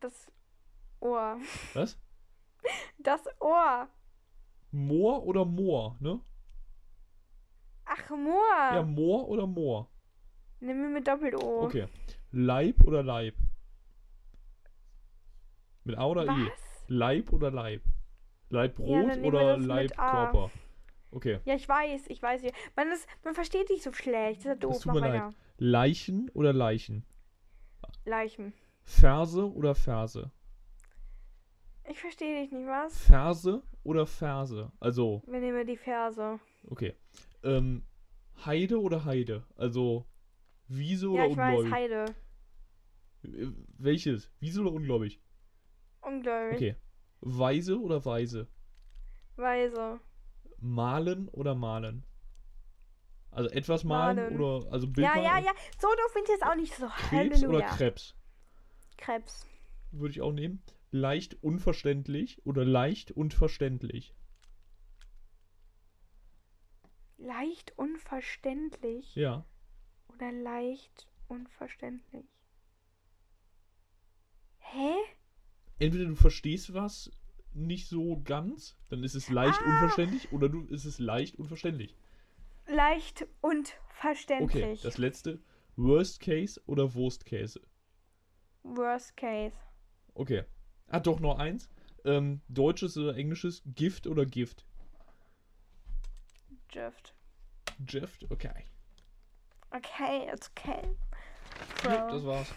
[0.00, 0.30] Das
[1.00, 1.38] Ohr.
[1.74, 1.98] Was?
[2.98, 3.88] Das Ohr.
[4.70, 6.20] Moor oder Moor, ne?
[7.86, 8.74] Ach, Moor.
[8.74, 9.88] Ja, Moor oder Moor?
[10.60, 11.62] Nehmen wir mit Doppel-O.
[11.64, 11.86] Okay.
[12.32, 13.34] Leib oder Leib?
[15.84, 16.26] Mit A oder?
[16.26, 16.84] Was?
[16.88, 17.82] Leib oder Leib?
[18.48, 20.10] Leib Ja, oder das mit Leib A.
[20.10, 20.50] Körper?
[21.10, 21.40] Okay.
[21.44, 22.42] Ja, ich weiß, ich weiß.
[22.76, 24.38] Man, ist, man versteht dich so schlecht.
[24.38, 24.76] Das ist ja doof.
[24.78, 25.34] tut Mach mir weiter.
[25.58, 27.04] Leichen oder Leichen?
[28.04, 28.52] Leichen.
[28.82, 30.30] Verse oder Verse?
[31.88, 32.98] Ich verstehe dich nicht, was?
[32.98, 34.72] Verse oder Verse?
[34.80, 36.40] Also, Wir nehmen die Verse.
[36.68, 36.94] okay.
[37.44, 37.86] Ähm,
[38.44, 39.44] Heide oder Heide?
[39.56, 40.06] Also,
[40.66, 41.72] Wiese oder Ja, ich weiß, ungläubig?
[41.72, 42.04] Heide.
[43.22, 43.46] Äh,
[43.78, 44.30] Welches?
[44.40, 45.20] Wiese oder ungläubig?
[46.00, 46.56] Ungläubig.
[46.56, 46.76] Okay.
[47.20, 48.48] Weise oder Weise?
[49.36, 50.00] Weise.
[50.58, 52.04] Malen oder malen?
[53.30, 54.40] Also etwas malen, Malen.
[54.40, 55.44] oder also Bild Ja, ja, malen?
[55.44, 55.52] ja.
[55.78, 56.86] So doof finde ich jetzt auch nicht so.
[56.86, 57.66] Krebs oder Halleluja.
[57.76, 58.14] Krebs?
[58.96, 59.46] Krebs.
[59.90, 60.62] Würde ich auch nehmen.
[60.92, 64.14] Leicht unverständlich oder leicht und verständlich?
[67.24, 69.14] Leicht unverständlich.
[69.14, 69.46] Ja.
[70.12, 72.26] Oder leicht unverständlich.
[74.58, 74.92] Hä?
[75.78, 77.10] Entweder du verstehst was
[77.54, 79.64] nicht so ganz, dann ist es leicht Ah.
[79.64, 81.96] unverständlich, oder du ist es leicht unverständlich.
[82.66, 84.82] Leicht und Okay, verständlich.
[84.82, 85.40] das letzte.
[85.76, 87.58] Worst Case oder Worst Case?
[88.64, 89.56] Worst case.
[90.14, 90.44] Okay.
[90.88, 91.70] Ah, doch noch eins.
[92.04, 93.62] Ähm, Deutsches oder Englisches?
[93.64, 94.66] Gift oder Gift?
[96.74, 97.14] Gift.
[97.86, 98.26] Gift?
[98.32, 98.64] Okay.
[99.70, 100.96] Okay, it's okay.
[101.82, 101.88] So.
[101.88, 102.52] Ja, das war's.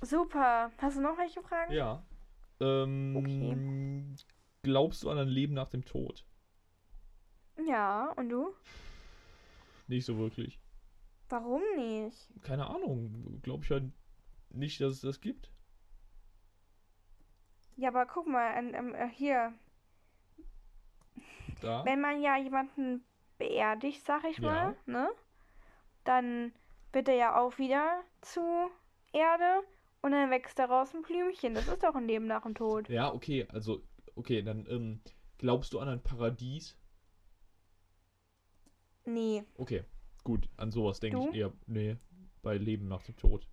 [0.00, 0.70] Super.
[0.78, 1.72] Hast du noch welche Fragen?
[1.72, 2.04] Ja.
[2.60, 4.16] Ähm,
[4.62, 6.24] Glaubst du an ein Leben nach dem Tod?
[7.66, 8.54] Ja, und du?
[9.88, 10.60] Nicht so wirklich.
[11.30, 12.28] Warum nicht?
[12.42, 13.40] Keine Ahnung.
[13.42, 13.92] Glaube ich halt
[14.50, 15.50] nicht, dass es das gibt.
[17.74, 19.52] Ja, aber guck mal, an, ähm, äh, hier.
[21.62, 21.84] Da.
[21.84, 23.04] Wenn man ja jemanden
[23.38, 24.42] beerdigt, sag ich Ja.
[24.42, 25.10] mal, ne?
[26.04, 26.52] Dann
[26.92, 28.40] wird er ja auch wieder zu
[29.12, 29.62] Erde
[30.02, 31.54] und dann wächst daraus ein Blümchen.
[31.54, 32.88] Das ist doch ein Leben nach dem Tod.
[32.88, 33.82] Ja, okay, also,
[34.16, 35.00] okay, dann ähm,
[35.38, 36.76] glaubst du an ein Paradies?
[39.04, 39.44] Nee.
[39.56, 39.84] Okay,
[40.24, 41.96] gut, an sowas denke ich eher, nee,
[42.42, 43.46] bei Leben nach dem Tod.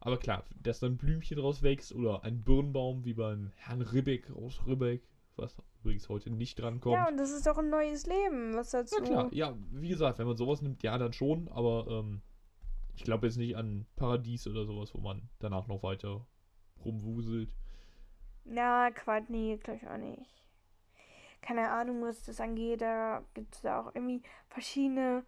[0.00, 4.30] Aber klar, dass dann ein Blümchen draus wächst oder ein Birnbaum wie beim Herrn Ribbeck
[4.30, 5.02] aus Ribbeck,
[5.38, 6.94] was übrigens heute nicht drankommt.
[6.94, 8.54] Ja, und das ist doch ein neues Leben.
[8.54, 8.96] Was dazu?
[8.96, 12.22] Ja klar, ja, wie gesagt, wenn man sowas nimmt, ja, dann schon, aber ähm,
[12.94, 16.26] ich glaube jetzt nicht an Paradies oder sowas, wo man danach noch weiter
[16.84, 17.54] rumwuselt.
[18.44, 20.44] Ja, Quatsch, nee, glaube ich auch nicht.
[21.40, 22.80] Keine Ahnung, was das angeht.
[22.80, 25.24] Da gibt es da auch irgendwie verschiedene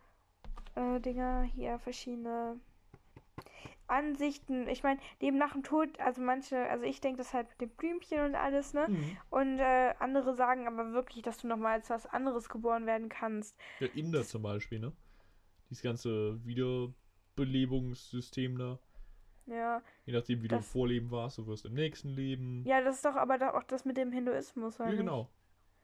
[0.75, 2.59] äh, Dinger hier, verschiedene
[3.91, 4.69] Ansichten.
[4.69, 7.71] Ich meine, Leben nach dem Tod, also manche, also ich denke das halt mit dem
[7.77, 8.87] Blümchen und alles, ne?
[8.89, 9.17] Mhm.
[9.31, 13.59] Und äh, andere sagen aber wirklich, dass du nochmal als was anderes geboren werden kannst.
[13.81, 14.93] Ja, Inder zum Beispiel, ne?
[15.69, 16.39] Dieses ganze
[17.37, 18.79] Wiederbelebungssystem da.
[19.47, 19.83] Ja.
[20.07, 22.65] Je nachdem, wie du im Das- Vorleben warst, du wirst im nächsten Leben.
[22.67, 25.31] Ja, das ist doch aber auch das mit dem Hinduismus, oder Ja, genau.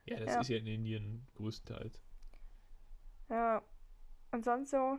[0.04, 0.40] Ja, das Ja.
[0.40, 2.00] ist ja in Indien größtenteils.
[3.28, 3.60] Ja.
[4.30, 4.98] Und sonst so.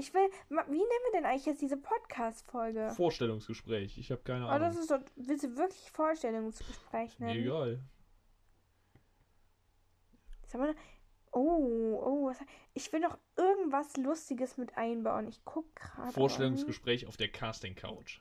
[0.00, 0.30] Ich will.
[0.48, 2.92] Wie nennen wir denn eigentlich jetzt diese Podcast-Folge?
[2.94, 3.98] Vorstellungsgespräch.
[3.98, 4.78] Ich habe keine Oh, das Ahnung.
[4.78, 5.00] ist doch.
[5.16, 7.40] Willst du wirklich Vorstellungsgespräch nennen?
[7.42, 7.80] egal.
[10.46, 10.74] Sag mal,
[11.32, 12.38] oh, oh, was,
[12.74, 15.26] ich will noch irgendwas Lustiges mit einbauen.
[15.26, 16.02] Ich guck gerade.
[16.02, 18.20] aber- Vorstellungsgespräch auf der Casting Couch.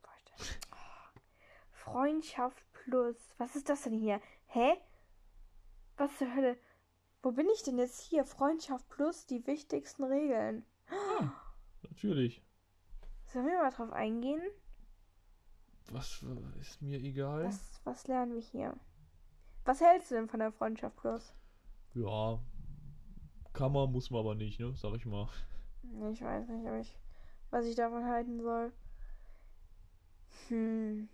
[0.00, 1.20] Vorstell- Oh.
[1.70, 3.16] Freundschaft plus.
[3.36, 4.22] Was ist das denn hier?
[4.46, 4.72] Hä?
[5.98, 6.58] Was zur Hölle?
[7.24, 8.26] Wo bin ich denn jetzt hier?
[8.26, 10.62] Freundschaft plus die wichtigsten Regeln.
[11.82, 12.42] Natürlich.
[13.24, 14.42] Sollen wir mal drauf eingehen?
[15.90, 17.44] Was äh, ist mir egal?
[17.44, 18.76] Was, was lernen wir hier?
[19.64, 21.32] Was hältst du denn von der Freundschaft plus?
[21.94, 22.38] Ja.
[23.54, 24.74] Kann man, muss man aber nicht, ne?
[24.76, 25.26] Sag ich mal.
[26.12, 26.94] Ich weiß nicht, ob ich,
[27.50, 28.70] was ich davon halten soll.
[30.48, 31.08] Hm.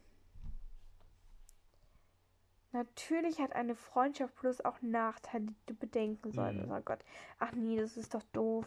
[2.73, 6.67] Natürlich hat eine Freundschaft plus auch Nachteile, die du bedenken solltest.
[6.67, 6.73] Mhm.
[6.73, 7.05] Oh Gott.
[7.39, 8.67] Ach nee, das ist doch doof.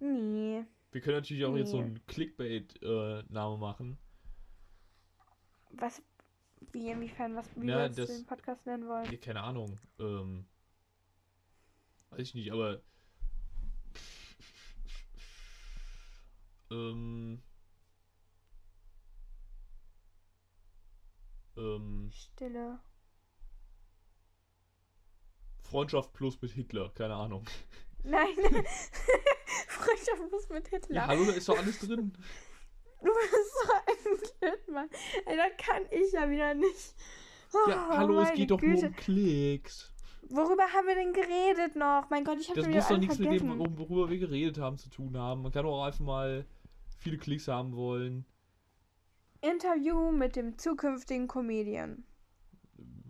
[0.00, 0.64] Nee.
[0.90, 1.84] Wir können natürlich auch jetzt so Nee.
[1.84, 3.98] einen Clickbait-Name machen.
[5.70, 6.02] Was,
[6.72, 9.10] wie, inwiefern, was, wie jetzt das- den Podcast nennen wollen?
[9.12, 9.78] Ja, keine Ahnung.
[10.00, 10.46] Ähm,
[12.10, 12.80] weiß ich nicht, aber.
[16.70, 17.40] Ähm.
[21.56, 22.78] Ähm, Stille.
[25.70, 27.44] Freundschaft plus mit Hitler, keine Ahnung.
[28.04, 28.28] Nein.
[29.68, 30.96] Freundschaft plus mit Hitler.
[30.96, 32.12] Ja, hallo, da ist doch alles drin.
[33.00, 34.88] Du bist so ein Blödmann.
[35.26, 36.96] Ey, das kann ich ja wieder nicht.
[37.52, 38.88] Oh, Ja, hallo, es geht doch nur Güte.
[38.88, 39.92] um Klicks.
[40.30, 42.10] Worüber haben wir denn geredet noch?
[42.10, 43.78] Mein Gott, ich habe Das muss doch nichts mit dem, vergessen.
[43.78, 45.42] worüber wir geredet haben, zu tun haben.
[45.42, 46.44] Man kann doch auch einfach mal
[46.96, 48.26] viele Klicks haben wollen.
[49.42, 52.02] Interview mit dem zukünftigen Comedian.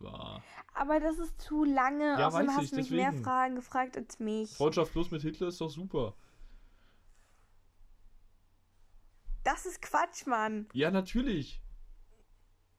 [0.03, 0.43] Ja.
[0.81, 2.05] Aber das ist zu lange.
[2.19, 3.25] Ja, Außerdem weiß hast ich, du mich mehr deswegen.
[3.25, 4.55] Fragen gefragt als mich.
[4.57, 6.15] Freundschaft plus mit Hitler ist doch super.
[9.45, 10.69] Das ist Quatsch, Mann.
[10.73, 11.61] Ja, natürlich.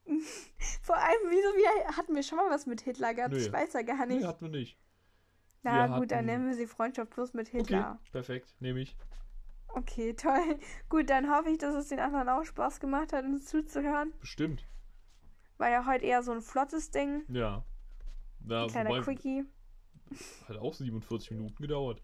[0.82, 3.32] Vor allem, wieso wir hatten wir schon mal was mit Hitler gehabt?
[3.34, 3.38] Nö.
[3.40, 4.20] Ich weiß ja gar nicht.
[4.20, 4.78] Nee, hatten wir nicht.
[5.62, 7.98] Na wir gut, dann hatten- nennen wir sie Freundschaft plus mit Okay, Hitler.
[8.12, 8.96] perfekt, nehme ich.
[9.68, 10.58] Okay, toll.
[10.88, 14.12] Gut, dann hoffe ich, dass es den anderen auch Spaß gemacht hat, uns zuzuhören.
[14.18, 14.66] Bestimmt.
[15.58, 17.22] War ja heute eher so ein flottes Ding.
[17.28, 17.62] Ja.
[18.44, 19.44] Na, Ein kleiner Quickie.
[20.48, 22.02] hat auch 47 Minuten gedauert.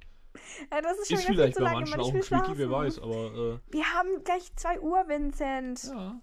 [0.70, 3.60] Ja, das ist schon Ist vielleicht viel bei manchen auch ein Quickie, wer weiß, aber
[3.68, 5.84] Wir haben gleich 2 Uhr, Vincent.
[5.84, 6.20] äh, ja.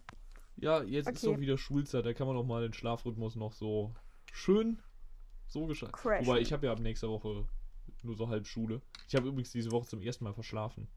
[0.58, 1.34] Ja, jetzt ist Okay.
[1.34, 3.96] doch wieder Schulzeit, da kann man doch mal den Schlafrhythmus noch so
[4.32, 4.80] schön
[5.48, 5.66] so.
[5.68, 6.28] Crashen.
[6.28, 7.48] Wobei, ich habe ja ab nächster Woche
[8.04, 8.82] nur so halb Schule.
[9.08, 10.88] Ich habe übrigens diese Woche zum ersten Mal verschlafen.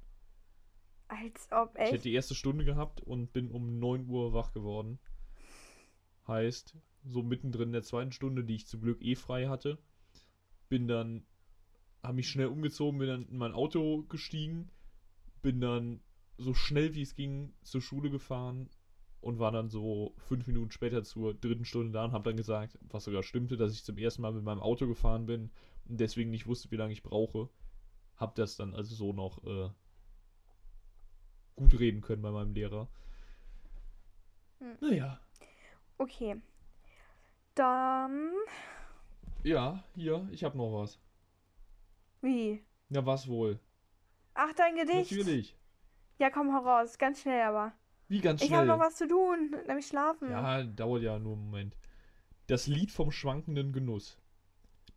[1.08, 2.04] Als ob, Ich hätte echt?
[2.04, 4.98] die erste Stunde gehabt und bin um 9 Uhr wach geworden.
[6.26, 6.76] Heißt,
[7.08, 9.78] so mittendrin in der zweiten Stunde, die ich zum Glück eh frei hatte,
[10.68, 11.24] bin dann,
[12.02, 14.70] habe mich schnell umgezogen, bin dann in mein Auto gestiegen,
[15.42, 16.00] bin dann
[16.38, 18.68] so schnell wie es ging zur Schule gefahren
[19.20, 22.78] und war dann so fünf Minuten später zur dritten Stunde da und habe dann gesagt,
[22.82, 25.50] was sogar stimmte, dass ich zum ersten Mal mit meinem Auto gefahren bin
[25.88, 27.48] und deswegen nicht wusste, wie lange ich brauche.
[28.16, 29.70] Hab das dann also so noch äh,
[31.54, 32.88] gut reden können bei meinem Lehrer.
[34.58, 34.76] Hm.
[34.80, 35.20] Naja.
[35.98, 36.36] Okay.
[37.56, 38.32] Dann.
[39.42, 41.00] Ja, hier, ich habe noch was.
[42.20, 42.62] Wie?
[42.90, 43.58] Ja, was wohl?
[44.34, 45.10] Ach, dein Gedicht.
[45.10, 45.56] Natürlich.
[46.18, 46.98] Ja, komm heraus.
[46.98, 47.72] Ganz schnell aber.
[48.08, 48.76] Wie ganz Ich habe schnell.
[48.76, 50.30] noch was zu tun, nämlich schlafen.
[50.30, 51.76] Ja, dauert ja nur einen Moment.
[52.46, 54.18] Das Lied vom schwankenden Genuss.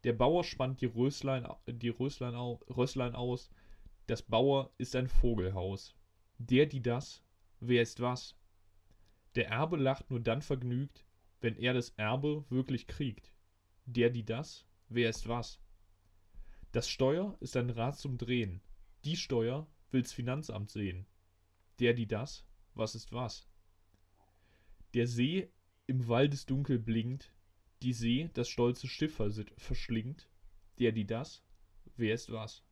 [0.04, 3.50] Der Bauer spannt die Röslein, die Röslein, au, Röslein aus.
[4.08, 5.96] Das Bauer ist ein Vogelhaus.
[6.38, 7.24] Der, die das,
[7.60, 8.36] wer ist was?
[9.36, 11.06] Der Erbe lacht nur dann vergnügt,
[11.42, 13.34] wenn er das Erbe wirklich kriegt.
[13.86, 15.60] Der, die das, wer ist was?
[16.72, 18.62] Das Steuer ist ein Rad zum Drehen.
[19.06, 21.08] Die Steuer will's Finanzamt sehen.
[21.80, 23.48] Der, die das, was ist was?
[24.94, 25.50] Der See
[25.88, 27.34] im Waldesdunkel blinkt,
[27.82, 29.22] die See das stolze Schiff
[29.58, 30.30] verschlingt,
[30.78, 31.44] der die das,
[31.96, 32.64] wer ist was?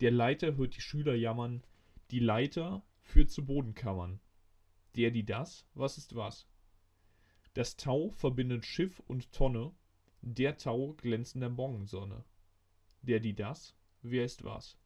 [0.00, 1.62] Der Leiter hört die Schüler jammern,
[2.10, 4.20] die Leiter führt zu Bodenkammern,
[4.94, 6.46] der die das, was ist was?
[7.56, 9.72] Das Tau verbindet Schiff und Tonne,
[10.20, 12.22] der Tau glänzt in der Morgensonne,
[13.00, 14.76] der die das, wer ist was?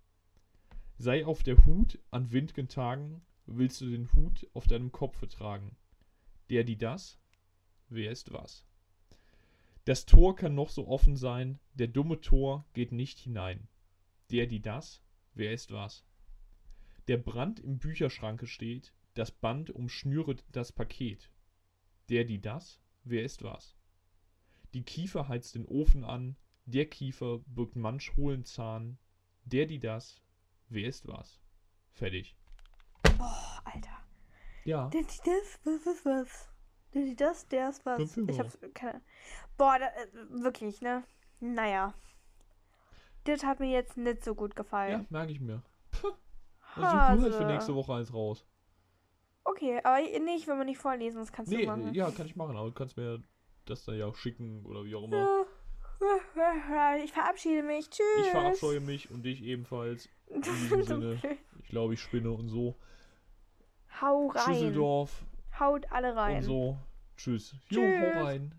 [0.96, 5.74] Sei auf der Hut an windgen Tagen, willst du den Hut auf deinem Kopfe tragen,
[6.48, 7.18] der die das,
[7.88, 8.64] wer ist was?
[9.84, 13.66] Das Tor kann noch so offen sein, der dumme Tor geht nicht hinein.
[14.30, 15.02] Der die das,
[15.34, 16.04] wer ist was?
[17.08, 21.32] Der Brand im Bücherschranke steht, das Band umschnüret das Paket.
[22.10, 23.76] Der die das, wer ist was?
[24.74, 28.98] Die Kiefer heizt den Ofen an, Der Kiefer birgt manch hohlen Zahn.
[29.44, 30.20] Der, die das.
[30.68, 31.40] Wer ist was?
[31.92, 32.36] Fertig.
[33.16, 33.96] Boah, Alter.
[34.64, 34.88] Ja.
[34.88, 36.48] Der, die das, was ist was?
[36.94, 38.16] Der, die das, der ist was.
[38.16, 39.02] Ich hab's keine.
[39.56, 41.04] Boah, da, äh, wirklich, ne?
[41.40, 41.94] Naja.
[43.24, 45.06] Das hat mir jetzt nicht so gut Ja, gefallen.
[45.10, 45.62] merke ich mir.
[45.90, 46.08] Puh.
[46.74, 48.46] Also du halt für nächste Woche eins raus.
[49.50, 51.94] Okay, aber ich will mir nicht vorlesen, das kannst Nee, du machen.
[51.94, 53.22] ja, kann ich machen, aber du kannst mir
[53.66, 55.16] das dann ja auch schicken oder wie auch immer.
[55.16, 55.44] Ja.
[57.04, 57.90] Ich verabschiede mich.
[57.90, 58.06] Tschüss.
[58.22, 60.08] Ich verabscheue mich und dich ebenfalls.
[60.28, 61.20] In diesem Sinne,
[61.62, 62.74] ich glaube, ich spinne und so.
[64.00, 64.44] Hau rein.
[64.54, 65.24] Schüsseldorf
[65.58, 66.36] Haut alle rein.
[66.38, 66.78] und so.
[67.18, 67.54] Tschüss.
[67.68, 68.14] Jo, Tschüss.
[68.14, 68.54] hau rein.